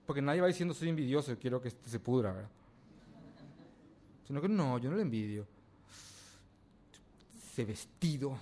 [0.07, 2.51] Porque nadie va diciendo soy envidioso, quiero que se pudra, ¿verdad?
[4.27, 5.47] Sino que no, yo no le envidio.
[7.53, 8.37] Ese vestido.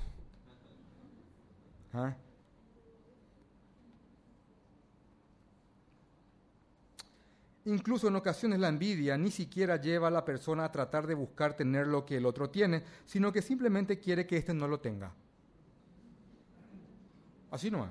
[7.65, 11.55] Incluso en ocasiones la envidia ni siquiera lleva a la persona a tratar de buscar
[11.55, 15.13] tener lo que el otro tiene, sino que simplemente quiere que éste no lo tenga.
[17.51, 17.91] Así no es.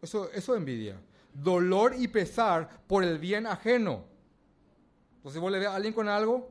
[0.00, 0.98] Eso, eso es envidia.
[1.34, 4.04] Dolor y pesar por el bien ajeno.
[5.16, 6.50] Entonces vos le ves a alguien con algo,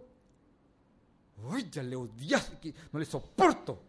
[1.43, 2.51] uy, ya le odias,
[2.91, 3.81] no le soporto.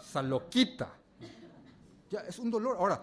[0.00, 0.92] Esa loquita.
[2.10, 2.76] Ya es un dolor.
[2.78, 3.02] Ahora,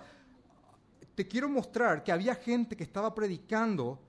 [1.15, 3.99] te quiero mostrar que había gente que estaba predicando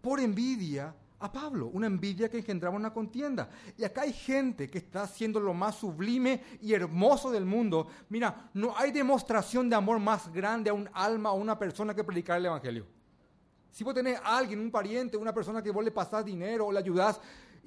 [0.00, 3.48] por envidia a Pablo, una envidia que engendraba una contienda.
[3.76, 7.88] Y acá hay gente que está haciendo lo más sublime y hermoso del mundo.
[8.08, 12.04] Mira, no hay demostración de amor más grande a un alma o una persona que
[12.04, 12.86] predicar el Evangelio.
[13.70, 16.72] Si vos tenés a alguien, un pariente, una persona que vos le pasás dinero o
[16.72, 17.20] le ayudás,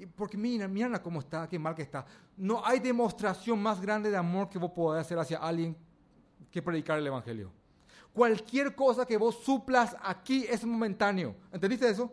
[0.07, 2.05] porque mira, mira cómo está, qué mal que está.
[2.37, 5.75] No hay demostración más grande de amor que vos podés hacer hacia alguien
[6.51, 7.51] que predicar el Evangelio.
[8.13, 11.35] Cualquier cosa que vos suplas aquí es momentáneo.
[11.51, 12.11] ¿Entendiste eso?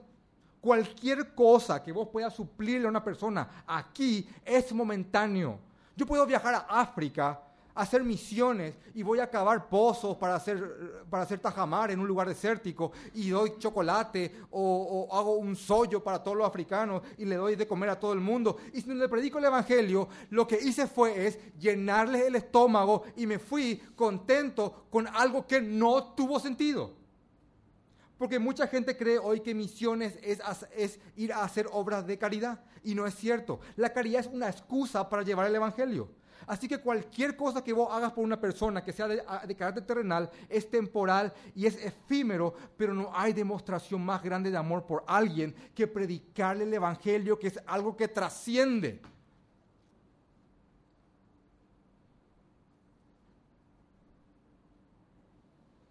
[0.60, 5.58] Cualquier cosa que vos puedas suplirle a una persona aquí es momentáneo.
[5.96, 7.40] Yo puedo viajar a África
[7.76, 12.26] hacer misiones y voy a cavar pozos para hacer, para hacer tajamar en un lugar
[12.26, 17.54] desértico y doy chocolate o, hago un sollo para todos los africanos y le doy
[17.54, 18.56] de comer a todo el mundo.
[18.72, 23.04] Y si no le predico el Evangelio, lo que hice fue es llenarles el estómago
[23.14, 26.94] y me fui contento con algo que no tuvo sentido.
[28.16, 30.40] Porque mucha gente cree hoy que misiones es,
[30.74, 32.60] es, ir a hacer obras de caridad.
[32.82, 33.60] Y no es cierto.
[33.76, 36.08] La caridad es una excusa para llevar el Evangelio.
[36.46, 40.30] Así que cualquier cosa que vos hagas por una persona que sea de, carácter terrenal
[40.48, 45.54] es temporal y es efímero, pero no hay demostración más grande de amor por alguien
[45.74, 49.00] que predicarle el Evangelio, que es algo que trasciende.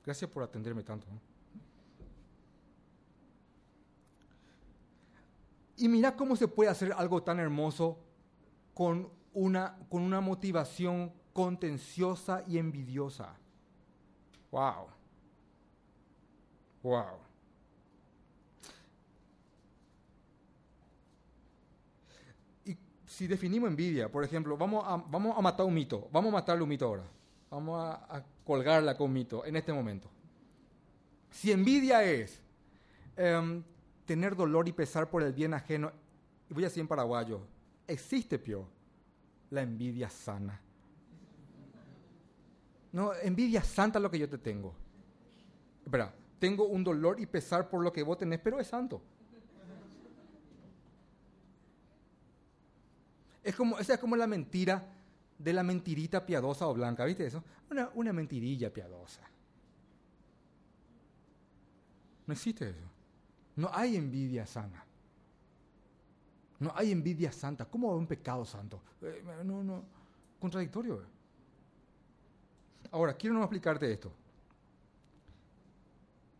[0.05, 1.07] Gracias por atenderme tanto.
[5.77, 7.97] Y mira cómo se puede hacer algo tan hermoso
[8.73, 13.35] con una, con una motivación contenciosa y envidiosa.
[14.49, 14.87] Wow.
[16.81, 17.17] Wow.
[22.63, 26.33] Y si definimos envidia, por ejemplo, vamos a, vamos a matar un mito, vamos a
[26.33, 27.03] matarle un mito ahora.
[27.51, 30.07] Vamos a, colgarla con mito en este momento.
[31.31, 32.39] Si envidia es
[33.17, 33.63] em,
[34.05, 35.91] tener dolor y pesar por el bien ajeno,
[36.49, 37.41] voy a decir en paraguayo,
[37.87, 38.74] existe peor
[39.55, 40.61] la envidia sana.
[42.91, 44.75] No, envidia santa lo que yo te tengo.
[45.83, 49.01] Espera, tengo un dolor y pesar por lo que vos tenés, pero es santo.
[53.43, 54.91] Es como, esa es como la mentira
[55.37, 57.43] de la mentirita piadosa o blanca, ¿viste eso?
[57.69, 59.21] Una, una mentirilla piadosa.
[62.25, 62.89] No existe eso.
[63.55, 64.83] No hay envidia sana.
[66.59, 67.65] No hay envidia santa.
[67.65, 68.81] ¿Cómo va un pecado santo?
[69.01, 69.83] Eh, no, no.
[70.39, 71.01] Contradictorio.
[72.91, 74.11] Ahora, quiero no explicarte esto.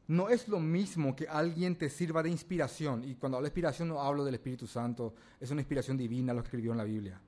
[0.08, 3.04] No es lo mismo que alguien te sirva de inspiración.
[3.04, 5.16] Y cuando hablo de inspiración no hablo del Espíritu Santo.
[5.40, 7.20] Es una inspiración divina lo que escribió en la Biblia.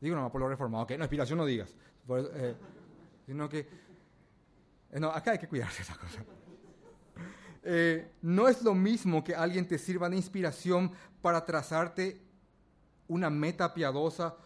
[0.00, 0.86] Digo nomás por lo reformado.
[0.86, 1.74] Que no, inspiración no digas.
[2.08, 2.54] Eh,
[3.26, 3.60] sino que...
[4.90, 6.24] Eh, no, acá hay que cuidarse esa cosa.
[7.62, 12.20] Eh, no es lo mismo que alguien te sirva de inspiración para trazarte
[13.08, 14.36] una meta piadosa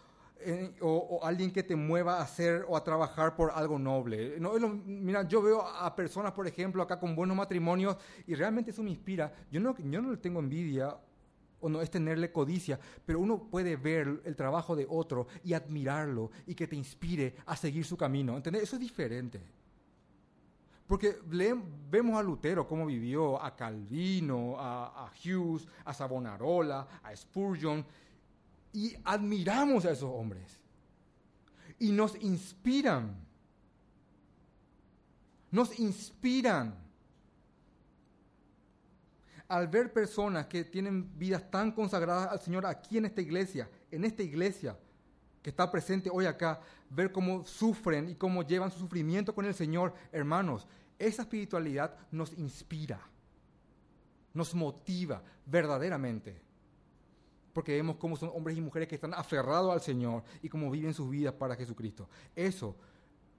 [0.41, 4.39] eh, o, alguien que te mueva a hacer o a trabajar por algo noble.
[4.39, 4.53] No,
[4.87, 8.91] mira, yo veo a personas, por ejemplo, acá con buenos matrimonios y realmente eso me
[8.91, 9.35] inspira.
[9.51, 10.97] Yo no, yo no le tengo envidia
[11.61, 16.31] o no es tenerle codicia, pero uno puede ver el trabajo de otro y admirarlo
[16.47, 18.37] y que te inspire a seguir su camino.
[18.37, 18.63] ¿Entendés?
[18.63, 19.41] Eso es diferente.
[20.87, 21.19] Porque
[21.91, 27.85] vemos a Lutero cómo vivió, a Calvino, a, Hughes, a Savonarola, a Spurgeon,
[28.73, 30.59] y admiramos a esos hombres.
[31.79, 33.17] Y nos inspiran.
[35.51, 36.75] Nos inspiran.
[39.47, 44.05] Al ver personas que tienen vidas tan consagradas al Señor aquí en esta iglesia, en
[44.05, 44.77] esta iglesia
[45.43, 49.55] que está presente hoy acá, ver cómo sufren y cómo llevan su sufrimiento con el
[49.55, 50.67] Señor, hermanos,
[50.99, 53.01] esa espiritualidad nos inspira,
[54.35, 56.48] nos motiva verdaderamente.
[57.59, 60.95] Porque vemos cómo son hombres y mujeres que están aferrados al Señor y cómo viven
[60.95, 62.09] sus vidas para Jesucristo.
[62.37, 62.77] Eso,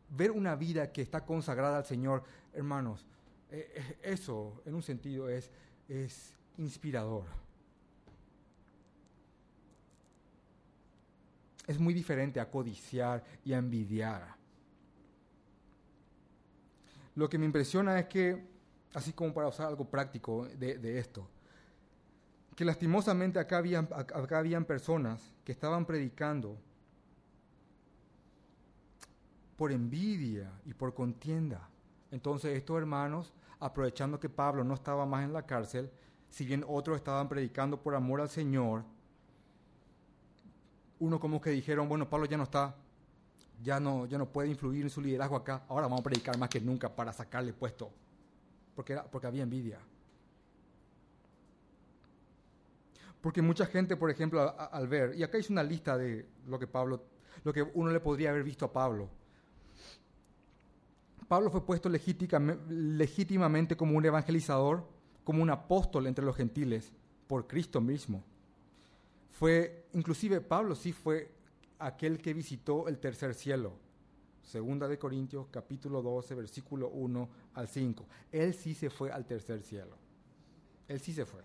[0.09, 3.05] ver una vida que está consagrada al Señor, hermanos,
[3.49, 5.49] eh, eh, eso en un sentido es,
[5.87, 7.23] es inspirador.
[11.65, 14.35] Es muy diferente a codiciar y a envidiar.
[17.15, 18.45] Lo que me impresiona es que,
[18.93, 21.25] así como para usar algo práctico de, esto,
[22.59, 26.57] que lastimosamente acá habían, acá habían personas que estaban predicando
[29.55, 31.69] por envidia y por contienda.
[32.11, 35.89] Entonces estos hermanos, aprovechando que Pablo no estaba más en la cárcel,
[36.27, 38.83] si bien otros estaban predicando por amor al Señor,
[40.99, 42.75] uno como que dijeron, bueno, Pablo ya no está,
[43.63, 46.49] ya no, ya no puede influir en su liderazgo acá, ahora vamos a predicar más
[46.49, 47.89] que nunca para sacarle puesto,
[48.75, 49.79] porque, porque había envidia.
[53.21, 56.67] Porque mucha gente, por ejemplo, al, ver, y acá hice una lista de lo que
[56.67, 57.03] Pablo,
[57.43, 59.09] lo que uno le podría haber visto a Pablo.
[61.27, 64.87] Pablo fue puesto legítimamente como un evangelizador,
[65.23, 66.91] como un apóstol entre los gentiles,
[67.27, 68.23] por Cristo mismo.
[69.29, 71.31] Fue, inclusive Pablo sí fue
[71.77, 73.73] aquel que visitó el tercer cielo.
[74.41, 78.07] Segunda de Corintios, capítulo 12, versículo 1 al 5.
[78.31, 79.95] Él sí se fue al tercer cielo.
[80.87, 81.43] Él sí se fue.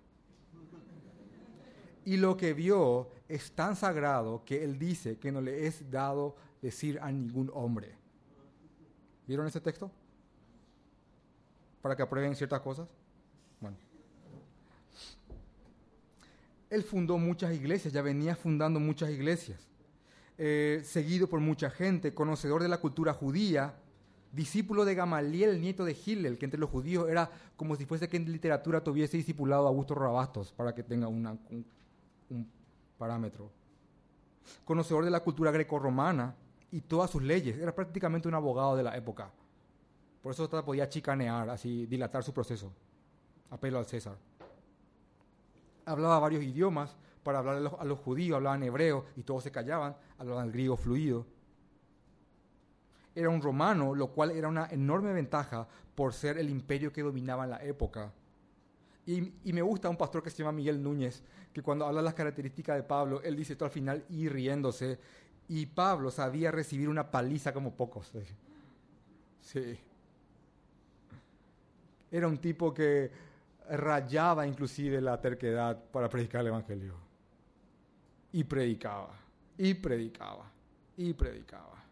[2.04, 6.36] Y lo que vio es tan sagrado que él dice que no le es dado
[6.60, 7.94] decir a ningún hombre.
[9.26, 9.90] ¿Vieron ese texto?
[11.80, 12.88] Para que aprueben ciertas cosas.
[13.60, 13.76] Bueno.
[16.70, 19.60] Él fundó muchas iglesias, ya venía fundando muchas iglesias.
[20.36, 23.76] Eh, seguido por mucha gente, conocedor de la cultura judía,
[24.32, 28.16] discípulo de Gamaliel, nieto de Hillel, que entre los judíos era como si fuese que
[28.16, 31.38] en literatura tuviese discipulado a Augusto Rabastos, para que tenga un,
[32.30, 32.50] un
[32.98, 33.50] parámetro.
[34.64, 36.34] Conocedor de la cultura grecorromana
[36.70, 39.30] y todas sus leyes, era prácticamente un abogado de la época.
[40.22, 42.72] Por eso podía chicanear, así dilatar su proceso.
[43.50, 44.16] Apelo al César.
[45.84, 50.52] Hablaba varios idiomas, para hablar a los, judíos, hablaban hebreo y todos se callaban, hablaban
[50.52, 51.26] griego fluido.
[53.14, 57.44] Era un romano, lo cual era una enorme ventaja por ser el imperio que dominaba
[57.44, 58.12] en la época.
[59.06, 62.76] Y, me gusta un pastor que se llama Miguel Núñez, que cuando habla las características
[62.76, 64.98] de Pablo, él dice esto al final y riéndose.
[65.48, 68.10] Y Pablo sabía recibir una paliza como pocos.
[69.42, 69.78] Sí.
[72.10, 73.10] Era un tipo que
[73.70, 76.94] rayaba inclusive la terquedad para predicar el Evangelio
[78.35, 79.14] y predicaba,
[79.56, 80.50] y predicaba,
[80.96, 81.85] y predicaba.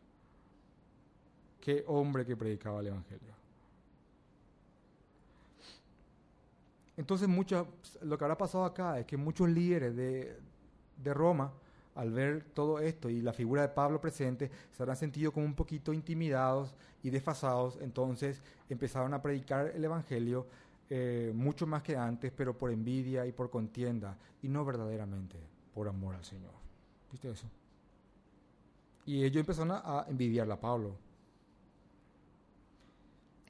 [1.60, 3.31] Qué hombre que predicaba el Evangelio.
[7.02, 7.28] Entonces,
[8.02, 10.38] lo que habrá pasado acá es que muchos líderes de,
[11.02, 11.52] de Roma,
[11.96, 15.54] al ver todo esto y la figura de Pablo presente, se habrán sentido como un
[15.54, 20.46] poquito intimidados y desfasados, entonces empezaron a predicar el Evangelio
[20.90, 25.38] eh, mucho más que antes, pero por envidia y por contienda, y no verdaderamente
[25.74, 26.52] por amor al Señor.
[27.10, 27.48] ¿Viste eso?
[29.06, 30.94] Y ellos empezaron a envidiarla a Pablo.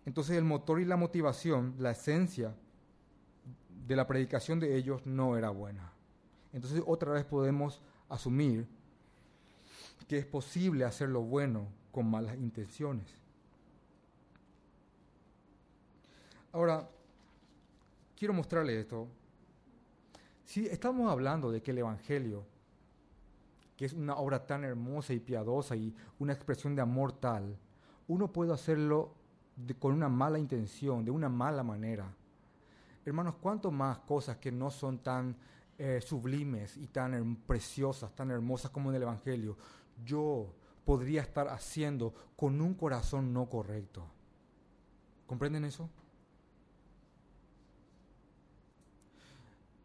[0.07, 2.55] Entonces el motor y la motivación, la esencia
[3.87, 5.93] de la predicación de ellos no era buena.
[6.53, 8.67] Entonces otra vez podemos asumir
[10.07, 13.07] que es posible hacer lo bueno con malas intenciones.
[16.53, 16.87] Ahora,
[18.17, 19.09] quiero mostrarle esto.
[20.45, 22.45] Si estamos hablando de que el Evangelio,
[23.77, 27.57] que es una obra tan hermosa y piadosa y una expresión de amor tal,
[28.09, 29.15] uno puede hacerlo
[29.79, 32.15] con una mala intención, de una mala manera.
[33.05, 35.37] Hermanos, ¿cuánto más cosas que no son tan
[35.79, 39.57] eh, sublimes y tan preciosas, tan hermosas como en el Evangelio,
[40.05, 44.07] yo podría estar haciendo con un corazón no correcto?
[45.27, 45.89] ¿Comprenden eso?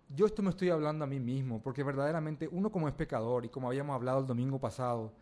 [0.09, 3.49] Yo esto me estoy hablando a mí mismo, porque verdaderamente uno como es pecador, y
[3.49, 5.13] como habíamos hablado el domingo pasado,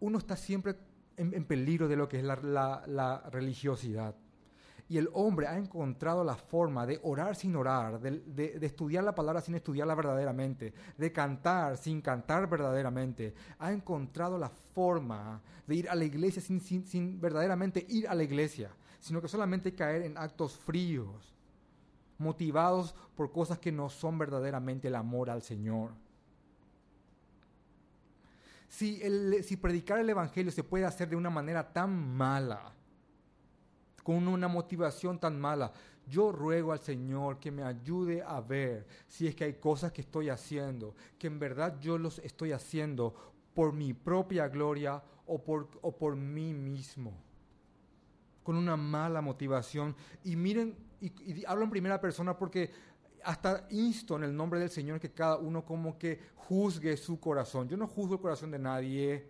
[0.00, 0.76] uno está siempre
[1.16, 4.14] en, peligro de lo que es la, religiosidad.
[4.88, 9.40] Y el hombre ha encontrado la forma de orar sin orar, de, estudiar la palabra
[9.40, 13.34] sin estudiarla verdaderamente, de cantar sin cantar verdaderamente.
[13.58, 18.70] Ha encontrado la forma de ir a la iglesia sin, verdaderamente ir a la iglesia,
[19.00, 21.34] sino que solamente caer en actos fríos,
[22.18, 25.90] motivados por cosas que no son verdaderamente el amor al Señor.
[28.68, 32.75] Si predicar el Evangelio se puede hacer de una manera tan mala,
[34.06, 35.72] con una motivación tan mala,
[36.06, 40.02] yo ruego al Señor que me ayude a ver si es que hay cosas que
[40.02, 43.12] estoy haciendo, que en verdad yo los estoy haciendo
[43.52, 47.14] por mi propia gloria o por, o por mí mismo,
[48.44, 49.96] con una mala motivación.
[50.22, 52.70] Y miren, y hablo en primera persona porque
[53.24, 57.68] hasta insto en el nombre del Señor que cada uno como que juzgue su corazón.
[57.68, 59.26] Yo no juzgo el corazón de nadie,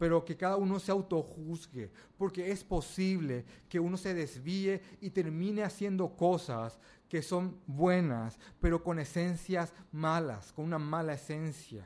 [0.00, 5.62] pero que cada uno se autojuzgue, porque es posible que uno se desvíe y termine
[5.62, 11.84] haciendo cosas que son buenas, pero con esencias malas, con una mala esencia.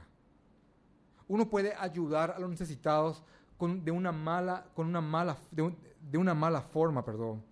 [1.27, 3.25] Uno puede ayudar a los necesitados
[3.59, 7.43] con, de una mala, con una mala, de una mala forma, perdón.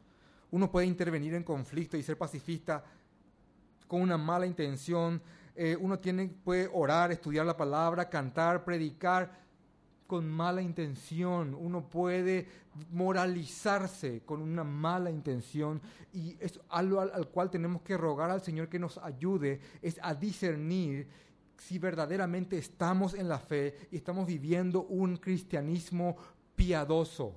[0.53, 2.85] Uno puede intervenir en conflicto y ser pacifista
[3.89, 5.21] con una mala intención.
[5.57, 9.42] Eh, uno tiene, puede orar, estudiar la palabra, cantar, predicar
[10.07, 11.55] con mala intención.
[11.55, 12.47] Uno puede
[12.91, 15.81] moralizarse con una mala intención.
[16.13, 19.99] Y es algo al, al cual tenemos que rogar al Señor que nos ayude, es
[20.03, 21.09] a discernir
[21.57, 26.17] si verdaderamente estamos en la fe y estamos viviendo un cristianismo
[26.57, 27.35] piadoso.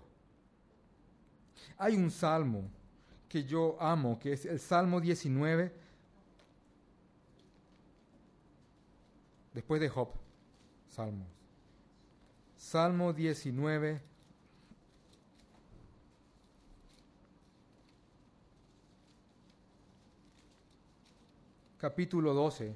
[1.78, 2.64] Hay un salmo
[3.30, 5.86] que yo amo, que es el Salmo 19,
[9.56, 10.10] Después de Job,
[10.90, 11.35] Salmos.
[12.66, 14.02] Salmo 19.
[21.78, 22.76] Capítulo 12.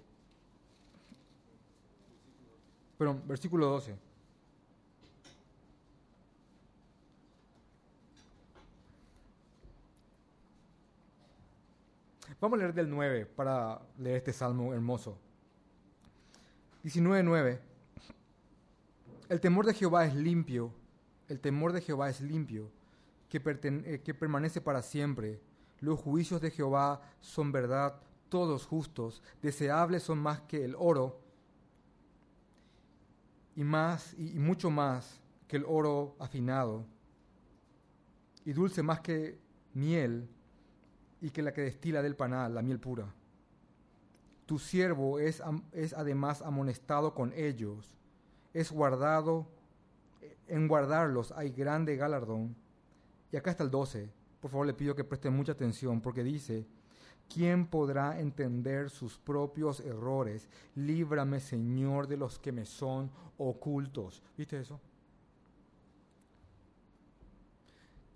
[2.99, 3.97] Perdón, versículo 12.
[12.39, 15.17] Vamos a leer del 9 para leer este salmo hermoso.
[16.83, 17.68] 19.9.
[19.29, 20.73] El temor de Jehová es limpio,
[21.27, 22.71] el temor de Jehová es limpio,
[23.29, 25.39] que, eh, que permanece para siempre.
[25.79, 31.21] Los juicios de Jehová son verdad, todos justos, deseables son más que el oro,
[33.55, 36.85] y más y mucho más que el oro afinado,
[38.45, 39.37] y dulce más que
[39.75, 40.27] miel,
[41.21, 43.13] y que la que destila del panal, la miel pura.
[44.47, 47.98] Tu siervo es, es además amonestado con ellos,
[48.53, 49.47] es guardado,
[50.47, 52.55] en guardarlos hay grande galardón.
[53.31, 54.09] Y acá está el 12.
[54.39, 56.65] Por favor, le pido que presten mucha atención porque dice,
[57.31, 60.49] ¿quién podrá entender sus propios errores?
[60.75, 64.23] Líbrame, Señor, de los que me son ocultos.
[64.37, 64.79] ¿Viste eso?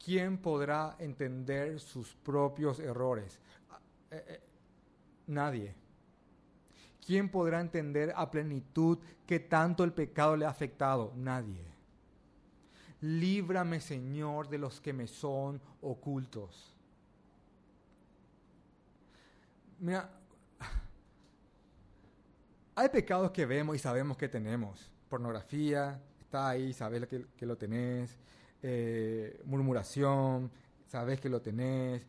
[0.04, 3.40] ¿Quién podrá entender sus propios errores?
[3.70, 3.80] Ah,
[4.12, 4.42] eh, eh,
[5.28, 5.76] nadie.
[7.06, 8.98] ¿Quién podrá entender a plenitud
[9.28, 11.12] que tanto el pecado le ha afectado?
[11.16, 11.66] Nadie.
[13.02, 16.74] Líbrame, Señor, de los que me son ocultos.
[19.80, 20.10] Mira,
[22.76, 24.90] hay pecados que vemos y sabemos que tenemos.
[25.10, 28.18] Pornografía, está ahí, sabes que, lo tenés.
[28.62, 30.50] Eh, murmuración,
[30.88, 32.08] sabes que lo tenés.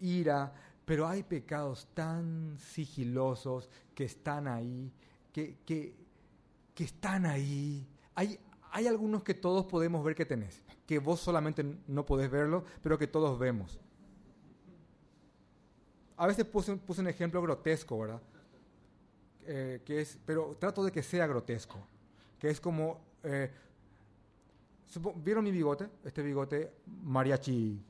[0.00, 0.54] Ira,
[0.86, 4.90] pero hay pecados tan sigilosos que están ahí,
[5.32, 5.94] que, que,
[6.78, 7.84] están ahí.
[8.14, 8.38] Hay,
[8.70, 12.96] hay algunos que todos podemos ver que tenés, que vos solamente no podés verlo, pero
[12.96, 13.80] que todos vemos.
[16.16, 18.22] A veces puse, puse un ejemplo grotesco, ¿verdad?
[19.44, 21.80] Eh, que es, pero trato de que sea grotesco,
[22.38, 23.50] que es como, eh,
[25.16, 25.88] ¿vieron mi bigote?
[26.04, 26.72] Este bigote
[27.02, 27.82] mariachi,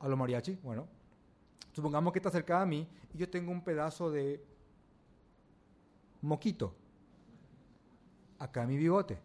[0.00, 0.95] a lo mariachi, bueno,
[1.76, 4.42] supongamos que está cerca de mí y yo tengo un pedazo de
[6.22, 6.74] moquito
[8.38, 9.18] acá en mi bigote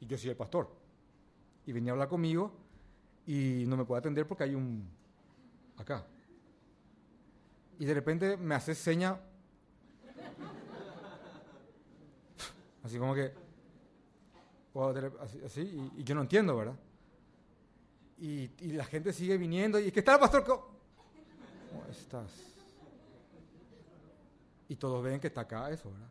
[0.00, 0.74] y yo soy el pastor
[1.66, 2.50] y venía a hablar conmigo
[3.26, 4.88] y no me puede atender porque hay un
[5.76, 6.06] acá
[7.78, 9.20] y de repente me hace seña
[12.82, 13.34] Así como que,
[15.56, 16.78] y, yo no entiendo, ¿verdad?
[18.16, 20.77] Y, la gente sigue viniendo y es que está el pastor.
[21.70, 22.30] ¿Cómo estás?
[24.68, 26.08] Y todos ven que está acá eso, ¿verdad?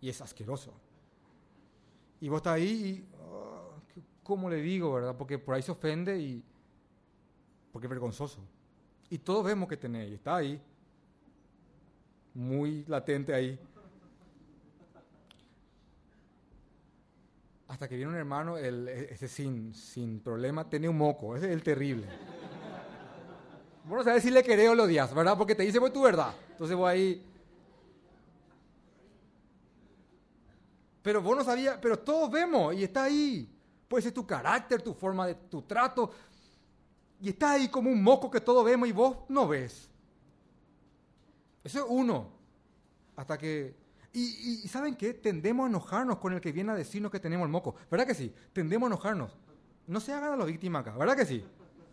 [0.00, 0.72] Y es asqueroso.
[2.20, 3.72] Y vos estás ahí y, oh,
[4.22, 5.16] ¿cómo le digo, verdad?
[5.16, 6.44] Porque por ahí se ofende y,
[7.72, 8.40] porque es vergonzoso.
[9.08, 10.60] Y todos vemos que tenéis, está ahí,
[12.34, 13.58] muy latente ahí.
[17.70, 21.52] hasta que viene un hermano, el, ese sin, sin problema, tiene un moco, ese es
[21.52, 22.04] el terrible.
[23.90, 25.36] Bueno, sabes si le querés o lo odias, ¿verdad?
[25.36, 26.32] Porque te dice, pues tu verdad.
[26.52, 27.26] Entonces voy ahí.
[31.02, 33.52] Pero vos no sabías, pero todos vemos y está ahí.
[33.88, 36.12] Puede ser tu carácter, tu forma de tu trato.
[37.20, 39.90] Y está ahí como un moco que todos vemos y vos no ves.
[41.64, 42.28] Eso es uno.
[43.16, 43.74] Hasta que
[44.12, 45.14] y, ¿saben qué?
[45.14, 47.74] Tendemos a enojarnos con el que viene a decirnos que tenemos el moco.
[47.90, 48.32] ¿Verdad que sí?
[48.52, 49.36] Tendemos a enojarnos.
[49.88, 51.44] No se hagan a la víctima acá, ¿verdad que sí?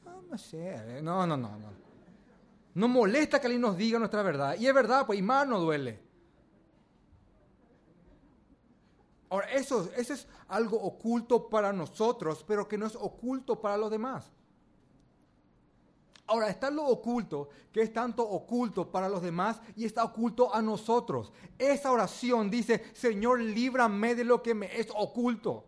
[0.05, 1.86] Ah, no, sé, no, no, no, no.
[2.77, 4.55] Nos molesta que alguien nos diga nuestra verdad.
[4.59, 5.99] Y es verdad, pues, y más no duele.
[9.31, 13.89] Ahora, eso, eso es algo oculto para nosotros, pero que no es oculto para los
[13.89, 14.31] demás.
[16.27, 20.61] Ahora está lo oculto, que es tanto oculto para los demás y está oculto a
[20.61, 21.33] nosotros.
[21.57, 25.65] Esa oración dice, Señor, líbrame de lo que me es oculto.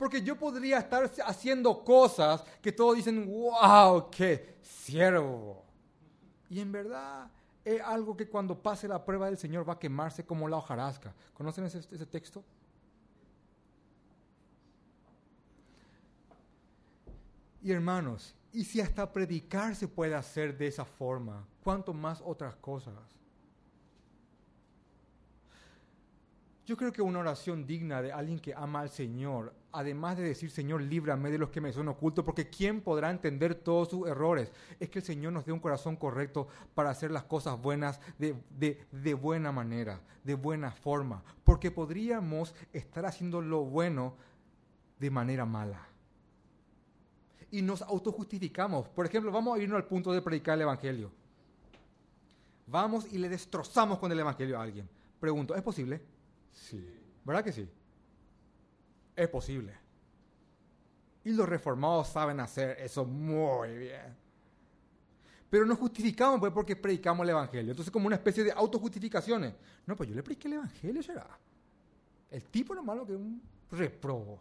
[0.00, 5.62] Porque yo podría estar haciendo cosas que todos dicen, wow, qué siervo.
[6.48, 7.30] Y en verdad
[7.62, 11.14] es algo que cuando pase la prueba del Señor va a quemarse como la hojarasca.
[11.34, 12.42] ¿Conocen ese, texto?
[17.62, 22.56] Y hermanos, y si hasta predicar se puede hacer de esa forma, ¿cuánto más otras
[22.56, 22.94] cosas?
[26.70, 30.52] Yo creo que una oración digna de alguien que ama al Señor, además de decir,
[30.52, 34.52] Señor, líbrame de los que me son ocultos, porque ¿quién podrá entender todos sus errores?
[34.78, 36.46] Es que el Señor nos dé un corazón correcto
[36.76, 43.04] para hacer las cosas buenas de, de buena manera, de buena forma, porque podríamos estar
[43.04, 44.14] haciendo lo bueno
[45.00, 45.88] de manera mala
[47.50, 48.86] y nos autojustificamos.
[48.90, 51.10] Por ejemplo, vamos a irnos al punto de predicar el Evangelio.
[52.68, 54.88] Vamos y le destrozamos con el Evangelio a alguien.
[55.18, 56.19] Pregunto, ¿es posible?
[56.52, 56.84] Sí.
[57.24, 57.68] ¿Verdad que sí?
[59.16, 59.74] Es posible.
[61.24, 64.16] Y los reformados saben hacer eso muy bien.
[65.50, 67.72] Pero nos justificamos pues, porque predicamos el Evangelio.
[67.72, 69.54] Entonces, como una especie de autojustificaciones.
[69.84, 71.26] No, pues yo le prediqué el Evangelio, será.
[72.30, 74.38] El tipo no es malo que un reprobo.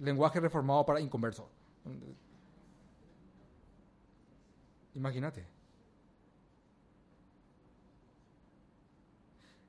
[0.00, 1.46] Lenguaje reformado para inconversos.
[4.94, 5.53] Imagínate.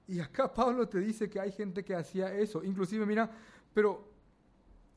[0.08, 2.64] Y acá Pablo te dice que hay gente que hacía eso.
[2.64, 3.30] Inclusive, mira,
[3.74, 4.08] pero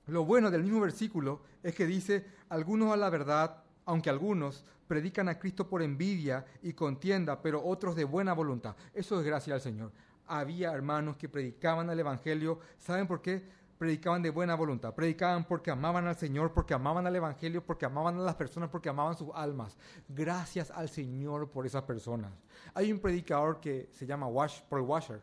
[0.07, 5.29] lo bueno del mismo versículo es que dice, algunos a la verdad, aunque algunos predican
[5.29, 8.75] a Cristo por envidia y contienda, pero otros de buena voluntad.
[8.95, 9.93] Eso es gracia al Señor.
[10.27, 12.61] Había hermanos que predicaban el Evangelio.
[12.79, 13.43] ¿Saben por qué?
[13.79, 18.18] Predicaban de buena voluntad, predicaban porque amaban al Señor, porque amaban al Evangelio, porque amaban
[18.18, 19.79] a las personas, porque amaban sus almas.
[20.09, 22.33] Gracias al Señor por esas personas.
[22.74, 25.22] Hay un predicador que se llama Wash, Paul Washer,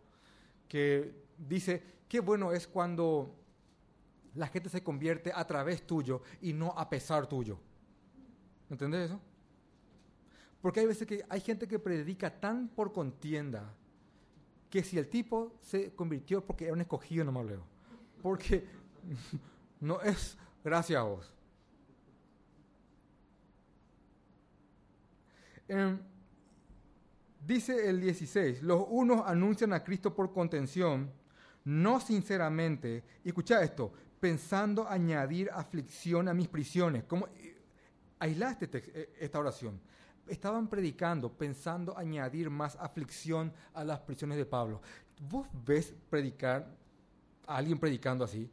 [0.70, 3.36] que dice, qué bueno es cuando
[4.36, 7.60] la gente se convierte a través tuyo y no a pesar tuyo.
[8.70, 9.22] ¿Entendés eso?
[10.62, 13.76] Porque hay veces que hay gente que predica tan por contienda
[14.70, 17.75] que si el tipo se convirtió porque era un escogido, no me leo
[18.26, 18.66] porque
[19.82, 21.32] no es gracias a vos.
[25.68, 26.00] Em,
[27.46, 31.12] dice el 16, los unos anuncian a Cristo por contención,
[31.66, 37.04] no sinceramente, y escucha esto, pensando añadir aflicción a mis prisiones.
[38.18, 39.80] Aisla este esta oración.
[40.28, 44.82] estaban predicando pensando añadir más aflicción a las prisiones de Pablo.
[45.30, 46.85] ¿Vos ves predicar
[47.48, 48.50] a alguien predicando así?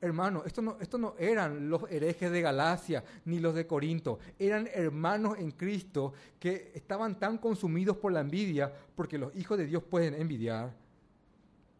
[0.00, 4.68] Hermano, esto no, esto no eran los herejes de Galacia ni los de Corinto, eran
[4.72, 9.82] hermanos en Cristo que estaban tan consumidos por la envidia, porque los hijos de Dios
[9.82, 10.74] pueden envidiar,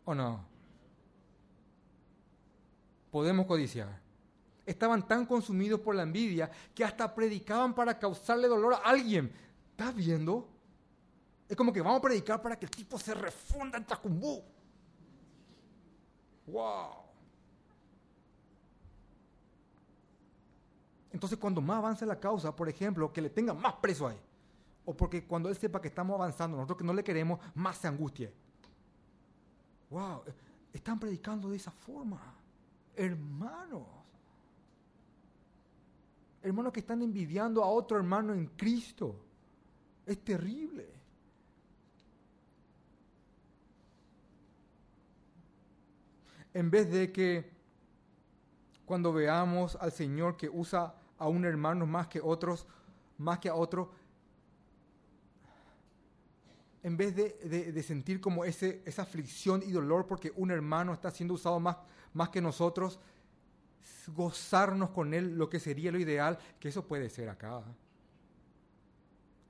[0.05, 0.45] ¿o no?
[3.11, 4.01] Podemos codiciar.
[4.65, 9.31] Estaban tan consumidos por la envidia que hasta predicaban para causarle dolor a alguien.
[9.71, 10.49] ¿Estás viendo?
[11.49, 14.43] Es como que vamos a predicar para que el tipo se refunda en Tacumbú.
[16.47, 17.07] ¡Wow!
[21.13, 24.21] Entonces, cuando más avance la causa, por ejemplo, que le tenga más preso ahí,
[24.85, 27.89] o porque cuando él sepa que estamos avanzando, nosotros que no le queremos, más se
[27.89, 28.33] angustie.
[29.91, 30.23] ¡Wow!
[30.73, 32.21] Están predicando de esa forma.
[32.95, 33.87] Hermanos.
[36.43, 39.17] Hermanos que están envidiando a otro hermano en Cristo.
[40.05, 40.87] Es terrible.
[46.57, 47.45] En vez de que
[48.87, 52.67] cuando veamos al Señor que usa a un hermano más que otros,
[53.19, 53.93] más que a otro,
[56.83, 61.35] en vez de, sentir como ese, esa aflicción y dolor porque un hermano está siendo
[61.35, 61.77] usado más,
[62.15, 63.01] más que nosotros,
[64.15, 67.63] gozarnos con él, lo que sería lo ideal, que eso puede ser acá.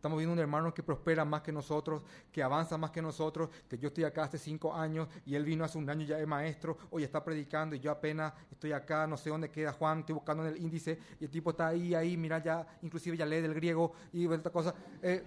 [0.07, 2.01] Estamos viendo un hermano que prospera más que nosotros,
[2.31, 5.65] que avanza más que nosotros, que yo estoy acá hace cinco años y él vino
[5.65, 9.17] hace un año ya es maestro, hoy está predicando y yo apenas estoy acá, no
[9.17, 12.17] sé dónde queda Juan, estoy buscando en el índice y el tipo está ahí, ahí,
[12.17, 14.73] mira ya, inclusive ya lee del griego y esta cosa.
[15.03, 15.25] Eh,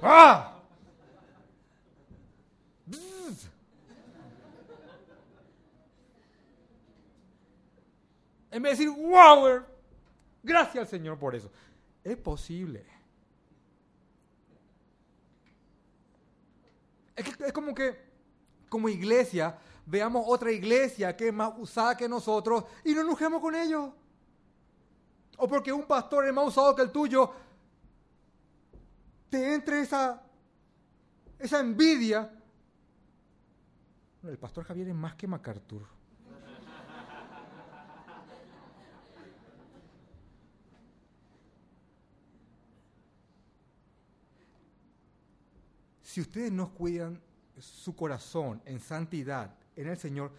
[0.00, 0.62] ¡Ah!
[8.50, 9.62] En vez de decir, wow,
[10.42, 11.50] gracias al Señor por eso.
[12.02, 12.91] Es posible.
[17.16, 17.98] Es, como que,
[18.68, 23.54] como iglesia, veamos otra iglesia que es más usada que nosotros y no enojemos con
[23.54, 23.90] ellos.
[25.36, 27.32] O porque un pastor es más usado que el tuyo,
[29.28, 30.22] te entre esa,
[31.38, 32.30] esa envidia.
[34.22, 36.01] El pastor Javier es más que MacArthur.
[46.12, 47.18] Si ustedes no cuidan
[47.58, 50.30] su corazón en santidad en el Señor,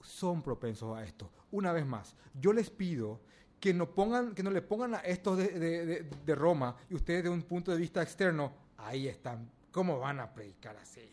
[0.00, 1.28] son propensos a esto.
[1.50, 3.18] Una vez más, yo les pido
[3.58, 7.42] que no, pongan, que no le pongan a estos de, Roma y ustedes de un
[7.42, 11.10] punto de vista externo, ahí están, ¿cómo van a predicar así?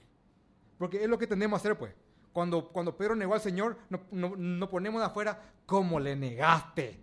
[0.77, 1.95] Porque es lo que tenemos que hacer, pues.
[2.31, 6.99] Cuando, cuando Pedro negó al Señor, nos no, ponemos de afuera, ¿cómo le negaste?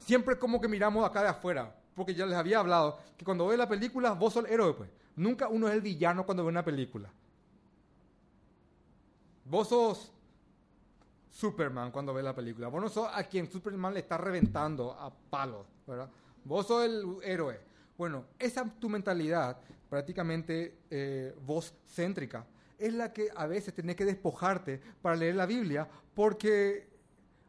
[0.00, 3.56] Siempre como que miramos acá de afuera porque ya les había hablado, que cuando ve
[3.56, 4.90] la película, vos sos el héroe, pues.
[5.16, 7.10] Nunca uno es el villano cuando ve una película.
[9.46, 10.12] Vos sos
[11.30, 12.68] Superman cuando ve la película.
[12.68, 16.10] Vos no sos a quien Superman le está reventando a palos, ¿verdad?
[16.44, 17.58] Vos sos el héroe.
[17.96, 19.56] Bueno, esa tu mentalidad,
[19.88, 22.44] prácticamente eh, vos céntrica,
[22.78, 26.90] es la que a veces tenés que despojarte para leer la Biblia, porque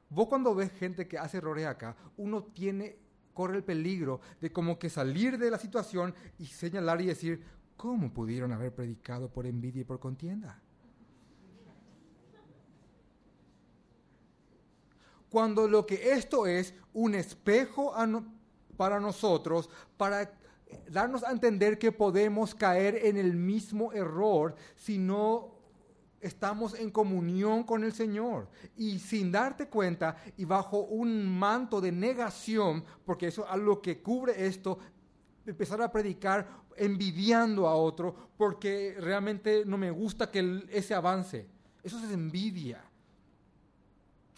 [0.10, 3.07] vos cuando ves gente que hace errores acá, uno tiene
[3.38, 7.44] corre el peligro de como que salir de la situación y señalar y decir,
[7.76, 10.60] ¿cómo pudieron haber predicado por envidia y por contienda?
[15.30, 17.94] Cuando lo que esto es un espejo
[18.76, 20.34] para nosotros, para
[20.90, 25.57] darnos a entender que podemos caer en el mismo error si no
[26.22, 28.50] estamos en comunión con el Señor.
[28.76, 34.02] Y sin darte cuenta y bajo un manto de negación, porque eso es algo que
[34.02, 34.80] cubre esto,
[35.46, 41.48] empezar a predicar envidiando a otro, porque realmente no me gusta que ese avance.
[41.84, 42.84] Eso es envidia.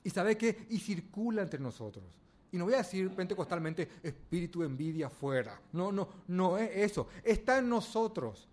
[0.04, 2.06] Y sabe que, y circula entre nosotros.
[2.52, 5.62] Y no voy a decir pentecostalmente espíritu de envidia fuera.
[5.72, 7.08] No, no, no es eso.
[7.24, 8.49] Está en nosotros.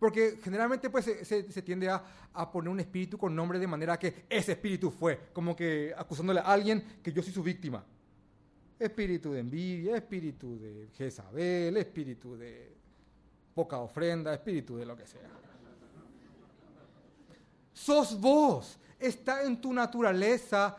[0.00, 4.52] Porque generalmente pues, se, tiende a, poner un espíritu con nombre de manera que ese
[4.52, 7.84] espíritu fue, como que acusándole a alguien que yo soy su víctima.
[8.78, 12.74] Espíritu de envidia, espíritu de Jezabel, espíritu de
[13.54, 15.28] poca ofrenda, espíritu de lo que sea.
[17.74, 20.78] Sos vos, está en tu naturaleza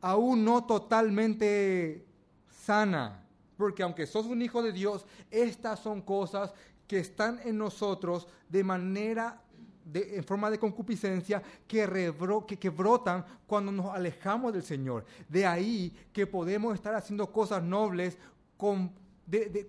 [0.00, 2.06] aún no totalmente
[2.48, 3.24] sana.
[3.56, 6.52] Porque aunque sos un hijo de Dios, estas son cosas
[6.86, 9.40] que están en nosotros de manera,
[9.84, 12.12] de, en forma de concupiscencia, que,
[12.46, 15.04] que, que brotan cuando nos alejamos del Señor.
[15.28, 18.18] De ahí que podemos estar haciendo cosas nobles
[18.56, 18.92] con,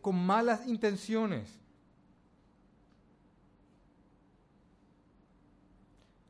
[0.02, 1.60] con malas intenciones.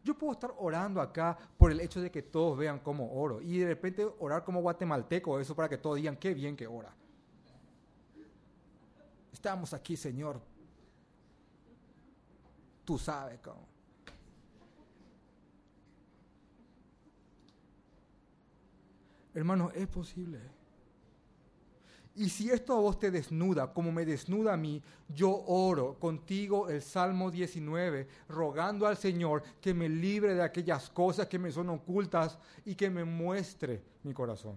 [0.08, 3.58] Yo puedo estar orando acá por el hecho de que todos vean cómo oro y
[3.58, 6.96] de repente orar como guatemalteco, eso para que todos digan qué bien que ora.
[9.34, 10.40] Estamos aquí, Señor.
[12.88, 13.68] Tú sabes cómo.
[19.34, 20.40] Hermano, es posible.
[22.16, 26.70] Y si esto a vos te desnuda, como me desnuda a mí, yo oro contigo
[26.70, 31.70] el Salmo 19, rogando al Señor que me libre de aquellas cosas que me son
[31.70, 34.56] ocultas y que me muestre mi corazón.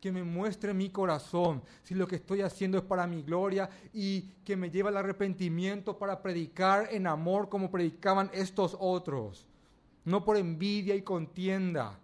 [0.00, 4.22] Que me muestre mi corazón, si lo que estoy haciendo es para mi gloria y
[4.44, 9.46] que me lleve al arrepentimiento para predicar en amor como predicaban estos otros,
[10.04, 11.98] no por envidia y contienda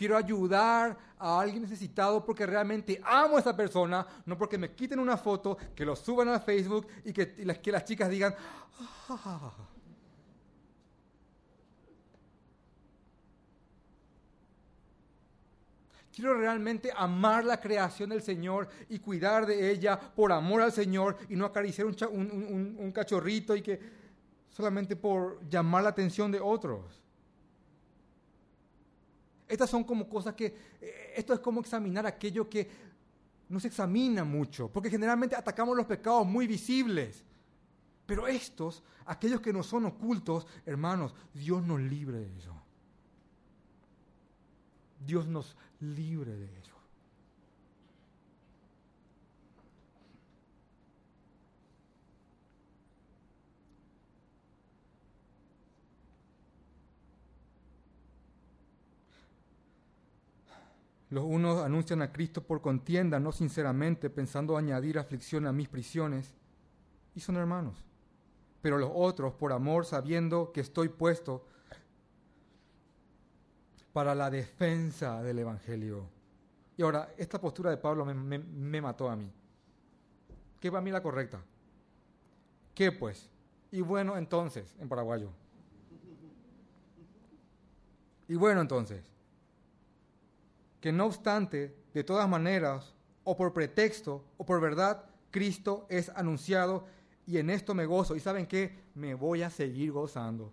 [0.00, 4.98] Quiero ayudar a alguien necesitado porque realmente amo a esa persona, no porque me quiten
[4.98, 8.34] una foto, que lo suban a Facebook y que, las, chicas digan,
[9.10, 9.52] ah".
[16.12, 21.16] Quiero realmente amar la creación del Señor y cuidar de ella por amor al Señor
[21.28, 23.80] y no acariciar un, cachorrito y que
[24.50, 27.00] solamente por llamar la atención de otros.
[29.46, 30.46] Estas son como cosas que,
[30.80, 32.68] eh, esto es como examinar aquello que
[33.48, 37.24] no se examina mucho, porque generalmente atacamos los pecados muy visibles.
[38.06, 42.54] Pero estos, aquellos que no son ocultos, hermanos, Dios nos libre de eso.
[45.04, 46.80] Dios nos libre de eso.
[61.10, 66.36] Los unos anuncian a Cristo por contienda, no sinceramente, pensando añadir aflicción a mis prisiones,
[67.16, 67.84] y son hermanos.
[68.62, 71.44] Pero los otros, por amor, sabiendo que estoy puesto
[73.92, 76.08] para la defensa del Evangelio.
[76.76, 79.30] Y ahora, esta postura de Pablo me, mató a mí.
[80.60, 81.42] ¿Qué va a mí la correcta?
[82.74, 83.28] ¿Qué pues?
[83.70, 85.30] Y bueno entonces, en paraguayo.
[88.28, 89.10] Y bueno entonces
[90.80, 96.86] que no obstante, de todas maneras, o por pretexto, o por verdad, Cristo es anunciado
[97.26, 98.16] y en esto me gozo.
[98.16, 98.76] ¿Y saben qué?
[98.94, 100.52] Me voy a seguir gozando.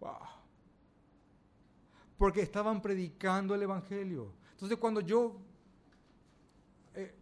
[0.00, 0.12] Wow.
[2.24, 4.32] Porque estaban predicando el Evangelio.
[4.52, 5.36] Entonces cuando yo...
[6.94, 7.14] Eh,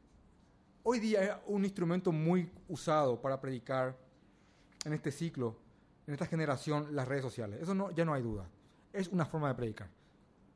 [0.84, 3.98] hoy día es un instrumento muy usado para predicar
[4.84, 5.57] en este ciclo,
[6.07, 7.61] en esta generación, las redes sociales.
[7.61, 8.48] Eso no, ya no hay duda.
[8.92, 9.88] Es una forma de predicar.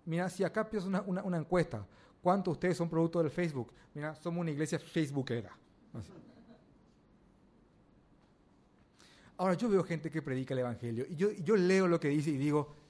[0.04, 1.84] Mira, si acá piensas una, una, encuesta,
[2.22, 3.72] ¿cuántos de ustedes son producto del Facebook?
[3.94, 5.50] Mira, somos una iglesia facebookera.
[9.38, 12.30] Ahora, yo veo gente que predica el Evangelio y yo, yo leo lo que dice
[12.30, 12.85] y digo,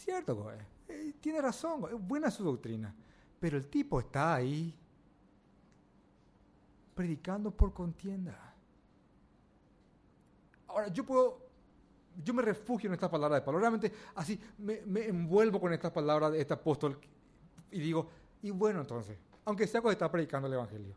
[0.00, 0.50] cierto,
[0.88, 2.94] eh, tiene razón, es buena su doctrina,
[3.38, 4.74] pero el tipo está ahí
[6.94, 8.54] predicando por contienda.
[10.66, 11.48] Ahora, yo puedo
[12.24, 13.60] yo me refugio en esta palabra de Pablo.
[13.60, 16.98] Realmente así me, envuelvo con esta palabra de este apóstol
[17.70, 18.08] y digo,
[18.42, 20.94] y bueno entonces, aunque sea cuando está predicando el Evangelio.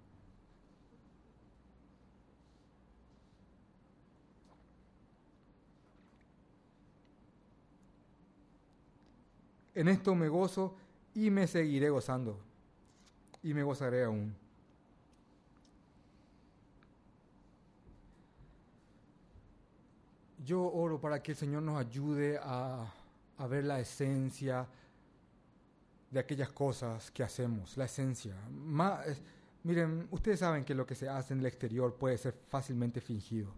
[9.81, 10.75] En esto me gozo
[11.15, 12.39] y me seguiré gozando.
[13.41, 14.35] Y me gozaré aún.
[20.43, 22.91] yo oro para que el Señor nos ayude a,
[23.49, 24.67] ver la esencia
[26.11, 28.35] de aquellas cosas que hacemos, la esencia.
[29.63, 33.51] miren, ustedes saben que lo que se hace en el exterior puede ser fácilmente fingido,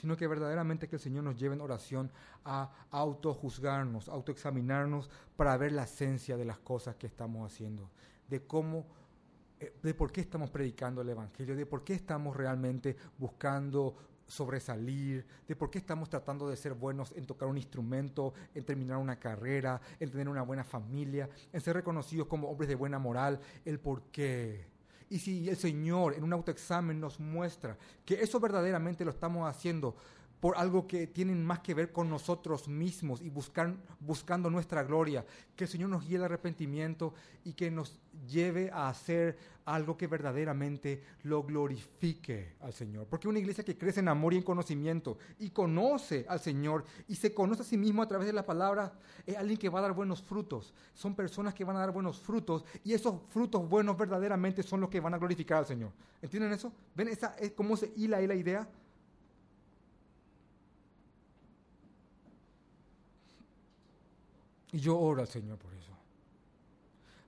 [0.00, 2.10] sino que verdaderamente que el Señor nos lleve en oración
[2.44, 7.90] a autojuzgarnos, autoexaminarnos para ver la esencia de las cosas que estamos haciendo,
[8.28, 8.86] de cómo
[9.60, 13.94] eh, de por qué estamos predicando el Evangelio, de por qué estamos realmente buscando
[14.26, 18.96] sobresalir, de por qué estamos tratando de ser buenos en tocar un instrumento, en terminar
[18.96, 23.38] una carrera, en tener una buena familia, en ser reconocidos como hombres de buena moral,
[23.64, 24.79] el por qué.
[25.10, 29.96] Y si el Señor en un autoexamen nos muestra que eso verdaderamente lo estamos haciendo
[30.40, 35.24] por algo que tienen más que ver con nosotros mismos y buscando nuestra gloria.
[35.54, 37.12] Que el Señor nos guíe al arrepentimiento
[37.44, 43.06] y que nos lleve a hacer algo que verdaderamente lo glorifique al Señor.
[43.06, 47.14] Porque una iglesia que crece en amor y en conocimiento y conoce al Señor y
[47.14, 48.92] se conoce a sí mismo a través de la palabra,
[49.26, 50.72] es alguien que va a dar buenos frutos.
[50.94, 54.90] Son personas que van a dar buenos frutos y esos frutos buenos verdaderamente son los
[54.90, 55.92] que van a glorificar al Señor.
[56.22, 56.72] ¿Entienden eso?
[56.94, 58.68] ¿Ven esa, es cómo se hila ahí la idea?
[64.72, 65.92] Y yo oro al Señor por eso.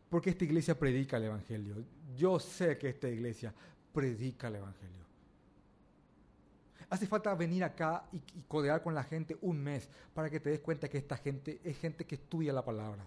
[0.09, 1.77] Porque esta iglesia predica el Evangelio.
[2.17, 3.53] Yo sé que esta iglesia
[3.93, 5.03] predica el Evangelio.
[6.93, 10.61] Hace falta venir acá y, codear con la gente un mes para que te des
[10.61, 13.07] cuenta que esta gente es gente que estudia la palabra.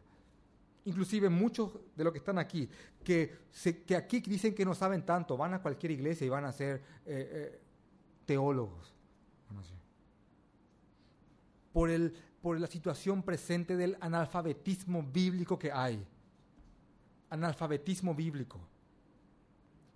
[0.85, 2.67] Inclusive muchos de los que están aquí,
[3.03, 3.37] que,
[3.85, 6.77] que aquí dicen que no saben tanto, van a cualquier iglesia y van a ser
[7.05, 7.59] eh, eh,
[8.25, 8.91] teólogos.
[11.71, 12.15] Por el
[12.45, 16.05] por la situación presente del analfabetismo bíblico que hay.
[17.31, 18.59] Analfabetismo bíblico.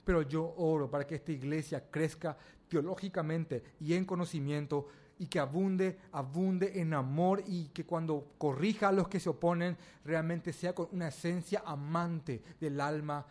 [0.03, 2.35] Pero yo oro para que esta iglesia crezca
[2.67, 4.87] teológicamente y en conocimiento
[5.19, 9.77] y que abunde, abunde en amor y que cuando corrija a los que se oponen
[10.03, 13.27] realmente sea con una esencia amante del alma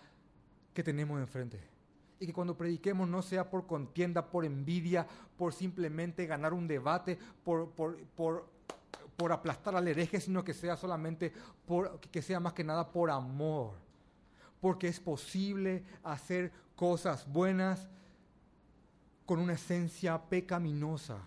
[0.73, 1.61] que tenemos enfrente.
[2.21, 7.19] Y que cuando prediquemos no sea por contienda, por envidia, por simplemente ganar un debate,
[7.43, 8.58] por, por, por
[9.19, 11.33] por aplastar al hereje, sino que sea solamente
[11.67, 13.75] por, que sea más que nada por amor.
[14.61, 17.89] Porque es posible hacer cosas buenas
[19.27, 21.19] con una esencia pecaminosa.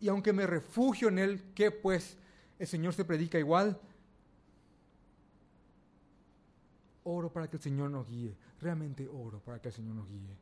[0.00, 2.16] Y aunque me refugio en Él, ¿qué pues?
[2.60, 3.76] ¿El Señor se predica igual?
[7.02, 8.36] Oro para que el Señor nos guíe.
[8.60, 10.36] Realmente oro para que el Señor nos guíe.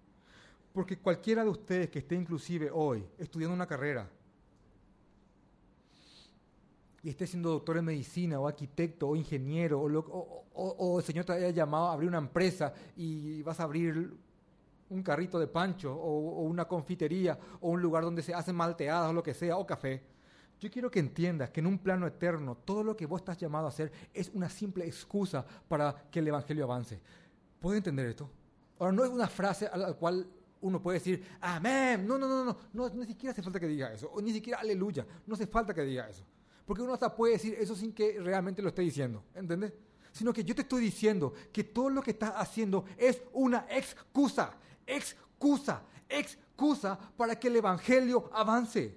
[0.75, 4.07] Porque cualquiera de ustedes que esté inclusive hoy estudiando una carrera,
[7.03, 11.51] y esté siendo doctor en medicina o arquitecto o ingeniero o, el Señor te haya
[11.51, 14.13] llamado a abrir una empresa y vas a abrir
[14.91, 19.13] un carrito de pancho o, una confitería o un lugar donde se hacen malteadas o
[19.13, 20.03] lo que sea o café.
[20.61, 23.65] Yo quiero que entiendas que en un plano eterno todo lo que vos estás llamado
[23.67, 27.01] a hacer es una simple excusa para que el Evangelio avance.
[27.61, 28.29] ¿Puedes entender esto?
[28.79, 30.27] Ahora, no es una frase a la cual
[30.61, 32.07] uno puede decir, amén.
[32.07, 34.11] No, no, no, no, no, ni siquiera hace falta que diga eso.
[34.13, 35.07] O ni siquiera aleluya.
[35.27, 36.25] No hace falta que diga eso.
[36.71, 39.73] Porque uno hasta puede decir eso sin que realmente lo esté diciendo, ¿entendés?
[40.13, 44.57] Sino que yo te estoy diciendo que todo lo que estás haciendo es una excusa,
[44.87, 48.97] excusa, excusa para que el Evangelio avance.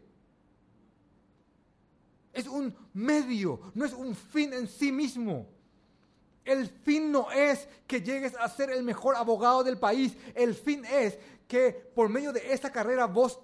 [2.32, 5.50] Es un medio, no es un fin en sí mismo.
[6.46, 10.16] El fin no es que llegues a ser el mejor abogado del país.
[10.36, 11.18] El fin es
[11.48, 13.40] que por medio de esta carrera vos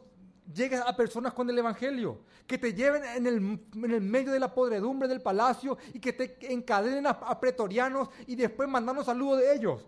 [0.54, 5.08] llegues a personas con el Evangelio, que te lleven en el, medio de la podredumbre
[5.08, 9.86] del palacio y que te encadenen a, pretorianos y después mandarnos saludos de ellos.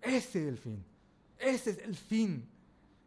[0.00, 0.84] Ese es el fin.
[1.38, 2.48] Ese es el fin.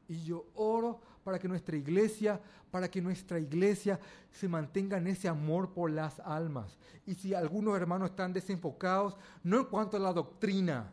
[0.07, 2.39] Y yo oro para que nuestra iglesia,
[2.69, 3.99] para que nuestra iglesia
[4.31, 6.77] se mantenga en ese amor por las almas.
[7.05, 10.91] Y si algunos hermanos están desenfocados, no en cuanto a la doctrina,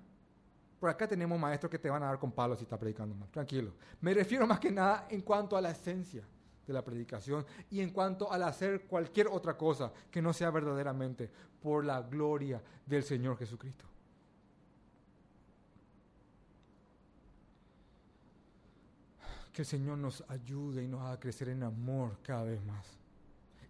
[0.79, 3.29] por acá tenemos maestros que te van a dar con palos si está predicando mal.
[3.31, 3.73] Tranquilo.
[4.01, 6.23] Me refiero más que nada en cuanto a la esencia
[6.67, 11.29] de la predicación y en cuanto al hacer cualquier otra cosa que no sea verdaderamente
[11.61, 13.87] por la gloria del Señor Jesucristo.
[19.53, 22.87] Que el Señor nos ayude y nos haga crecer en amor cada vez más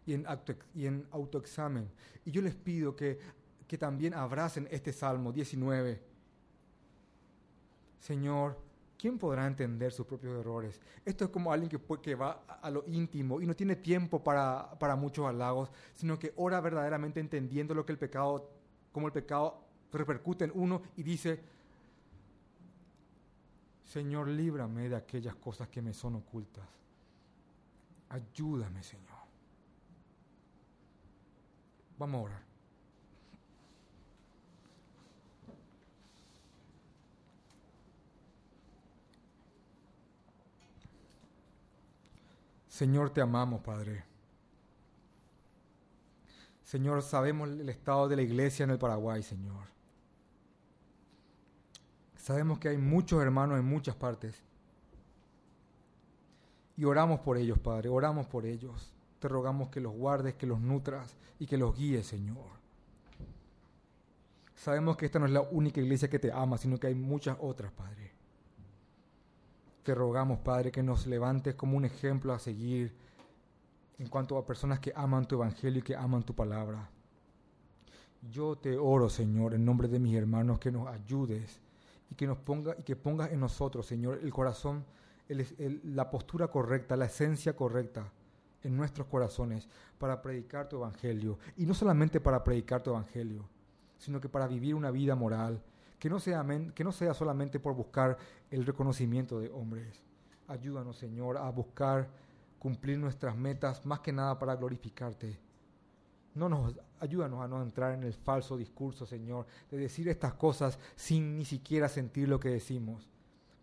[0.05, 0.27] y en,
[0.75, 1.89] y en autoexamen.
[2.27, 3.19] Y yo les pido que,
[3.67, 6.08] que también abracen este Salmo 19
[7.99, 8.59] Señor,
[8.96, 10.80] ¿quién podrá entender sus propios errores?
[11.05, 14.96] Esto es como alguien que, va a lo íntimo y no tiene tiempo para, para
[14.96, 18.51] muchos halagos, sino que ora verdaderamente entendiendo lo que el pecado,
[18.92, 21.40] cómo el pecado repercute en uno y dice,
[23.84, 26.68] Señor, líbrame de aquellas cosas que me son ocultas.
[28.11, 29.07] Ayúdame, Señor.
[31.99, 32.47] Vamos a orar.
[42.79, 44.05] Señor, te amamos, Padre.
[46.62, 49.64] Señor, sabemos el estado de la iglesia en el Paraguay, Señor.
[52.14, 54.45] Sabemos que hay muchos hermanos en muchas partes.
[56.76, 58.93] Y oramos por ellos, Padre, oramos por ellos.
[59.18, 62.47] Te rogamos que los guardes, que los nutras y que los guíes, Señor.
[64.55, 67.37] Sabemos que esta no es la única iglesia que te ama, sino que hay muchas
[67.41, 68.18] otras, Padre.
[69.89, 72.93] Te rogamos, Padre, que nos levantes como un ejemplo a seguir
[73.99, 76.91] en cuanto a personas que aman tu evangelio y que aman tu palabra.
[78.30, 81.62] Yo te oro, Señor, en nombre de mis hermanos, que nos ayudes
[82.11, 84.84] y que nos ponga y que pongas en nosotros, Señor, el corazón,
[85.84, 88.12] la postura correcta, la esencia correcta
[88.62, 93.49] en nuestros corazones para predicar tu evangelio y no solamente para predicar tu evangelio,
[93.97, 95.62] sino que para vivir una vida moral
[95.99, 96.44] que no sea
[96.74, 98.16] que no sea solamente por buscar
[98.51, 100.03] el reconocimiento de hombres.
[100.46, 102.09] Ayúdanos, Señor, a buscar
[102.59, 105.38] cumplir nuestras metas más que nada para glorificarte.
[106.34, 110.78] No nos ayúdanos a no entrar en el falso discurso, Señor, de decir estas cosas
[110.96, 113.09] sin ni siquiera sentir lo que decimos,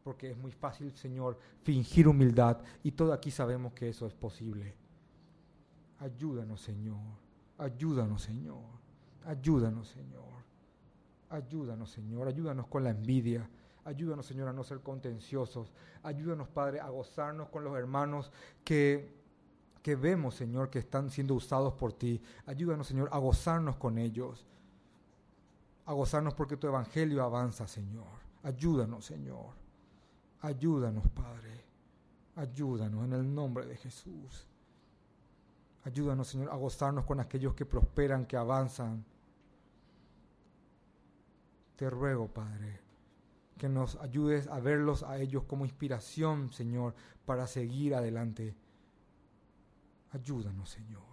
[0.04, 4.76] porque es muy fácil, Señor, fingir humildad y todo aquí sabemos que eso es posible.
[6.00, 7.00] Ayúdanos, Señor.
[7.58, 8.64] Ayúdanos, Señor.
[9.26, 10.45] Ayúdanos, Señor.
[11.30, 12.28] Ayúdanos, Señor.
[12.28, 13.50] Ayúdanos con la envidia.
[13.84, 15.72] Ayúdanos, Señor, a no ser contenciosos.
[16.02, 18.32] Ayúdanos, Padre, a gozarnos con los hermanos
[18.64, 19.14] que,
[19.84, 22.22] que vemos, Señor, que están siendo usados por ti.
[22.48, 24.48] Ayúdanos, Señor, a gozarnos con ellos.
[25.86, 28.08] A gozarnos porque tu evangelio avanza, Señor.
[28.42, 29.54] Ayúdanos, Señor.
[30.42, 31.64] Ayúdanos, Padre.
[32.36, 34.48] Ayúdanos en el nombre de Jesús.
[35.84, 39.06] Ayúdanos, Señor, a gozarnos con aquellos que prosperan, que avanzan.
[41.76, 42.80] Te ruego, Padre,
[43.58, 46.96] que nos ayudes a verlos a ellos como inspiración, Señor,
[47.26, 48.56] para seguir adelante.
[50.12, 51.04] Ayúdanos, Señor.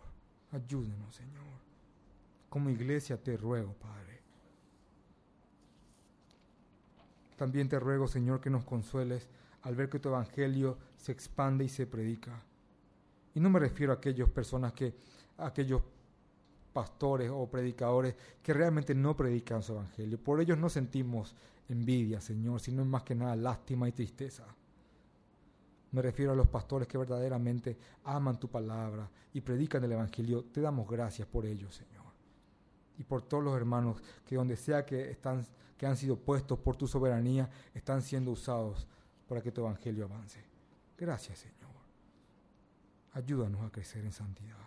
[0.53, 1.45] Ayúdanos, Señor.
[2.49, 4.21] Como iglesia te ruego, Padre.
[7.37, 9.29] También te ruego, Señor, que nos consueles
[9.63, 12.43] al ver que tu evangelio se expande y se predica.
[13.35, 14.95] Y no me refiero a aquellas personas que,
[15.39, 15.83] aquellos
[16.73, 20.19] pastores o predicadores que realmente no predican su evangelio.
[20.19, 21.35] Por ellos no sentimos
[21.69, 24.45] envidia, Señor, sino más que nada lástima y tristeza.
[25.93, 30.45] Me refiero a los pastores que verdaderamente aman tu palabra y predican el evangelio.
[30.45, 32.03] Te damos gracias por ellos, Señor.
[32.99, 35.45] Y por todos los hermanos que donde sea que están
[35.83, 38.87] que han sido puestos por tu soberanía están siendo usados
[39.27, 40.39] para que tu evangelio avance.
[40.97, 41.73] Gracias, Señor.
[43.15, 44.62] Ayúdanos a crecer en santidad.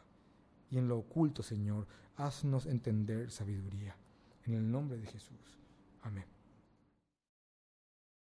[0.76, 3.95] Y en lo oculto, Señor, haznos entender sabiduría.
[4.43, 5.57] En el nombre de Jesús.
[6.01, 6.26] Amén.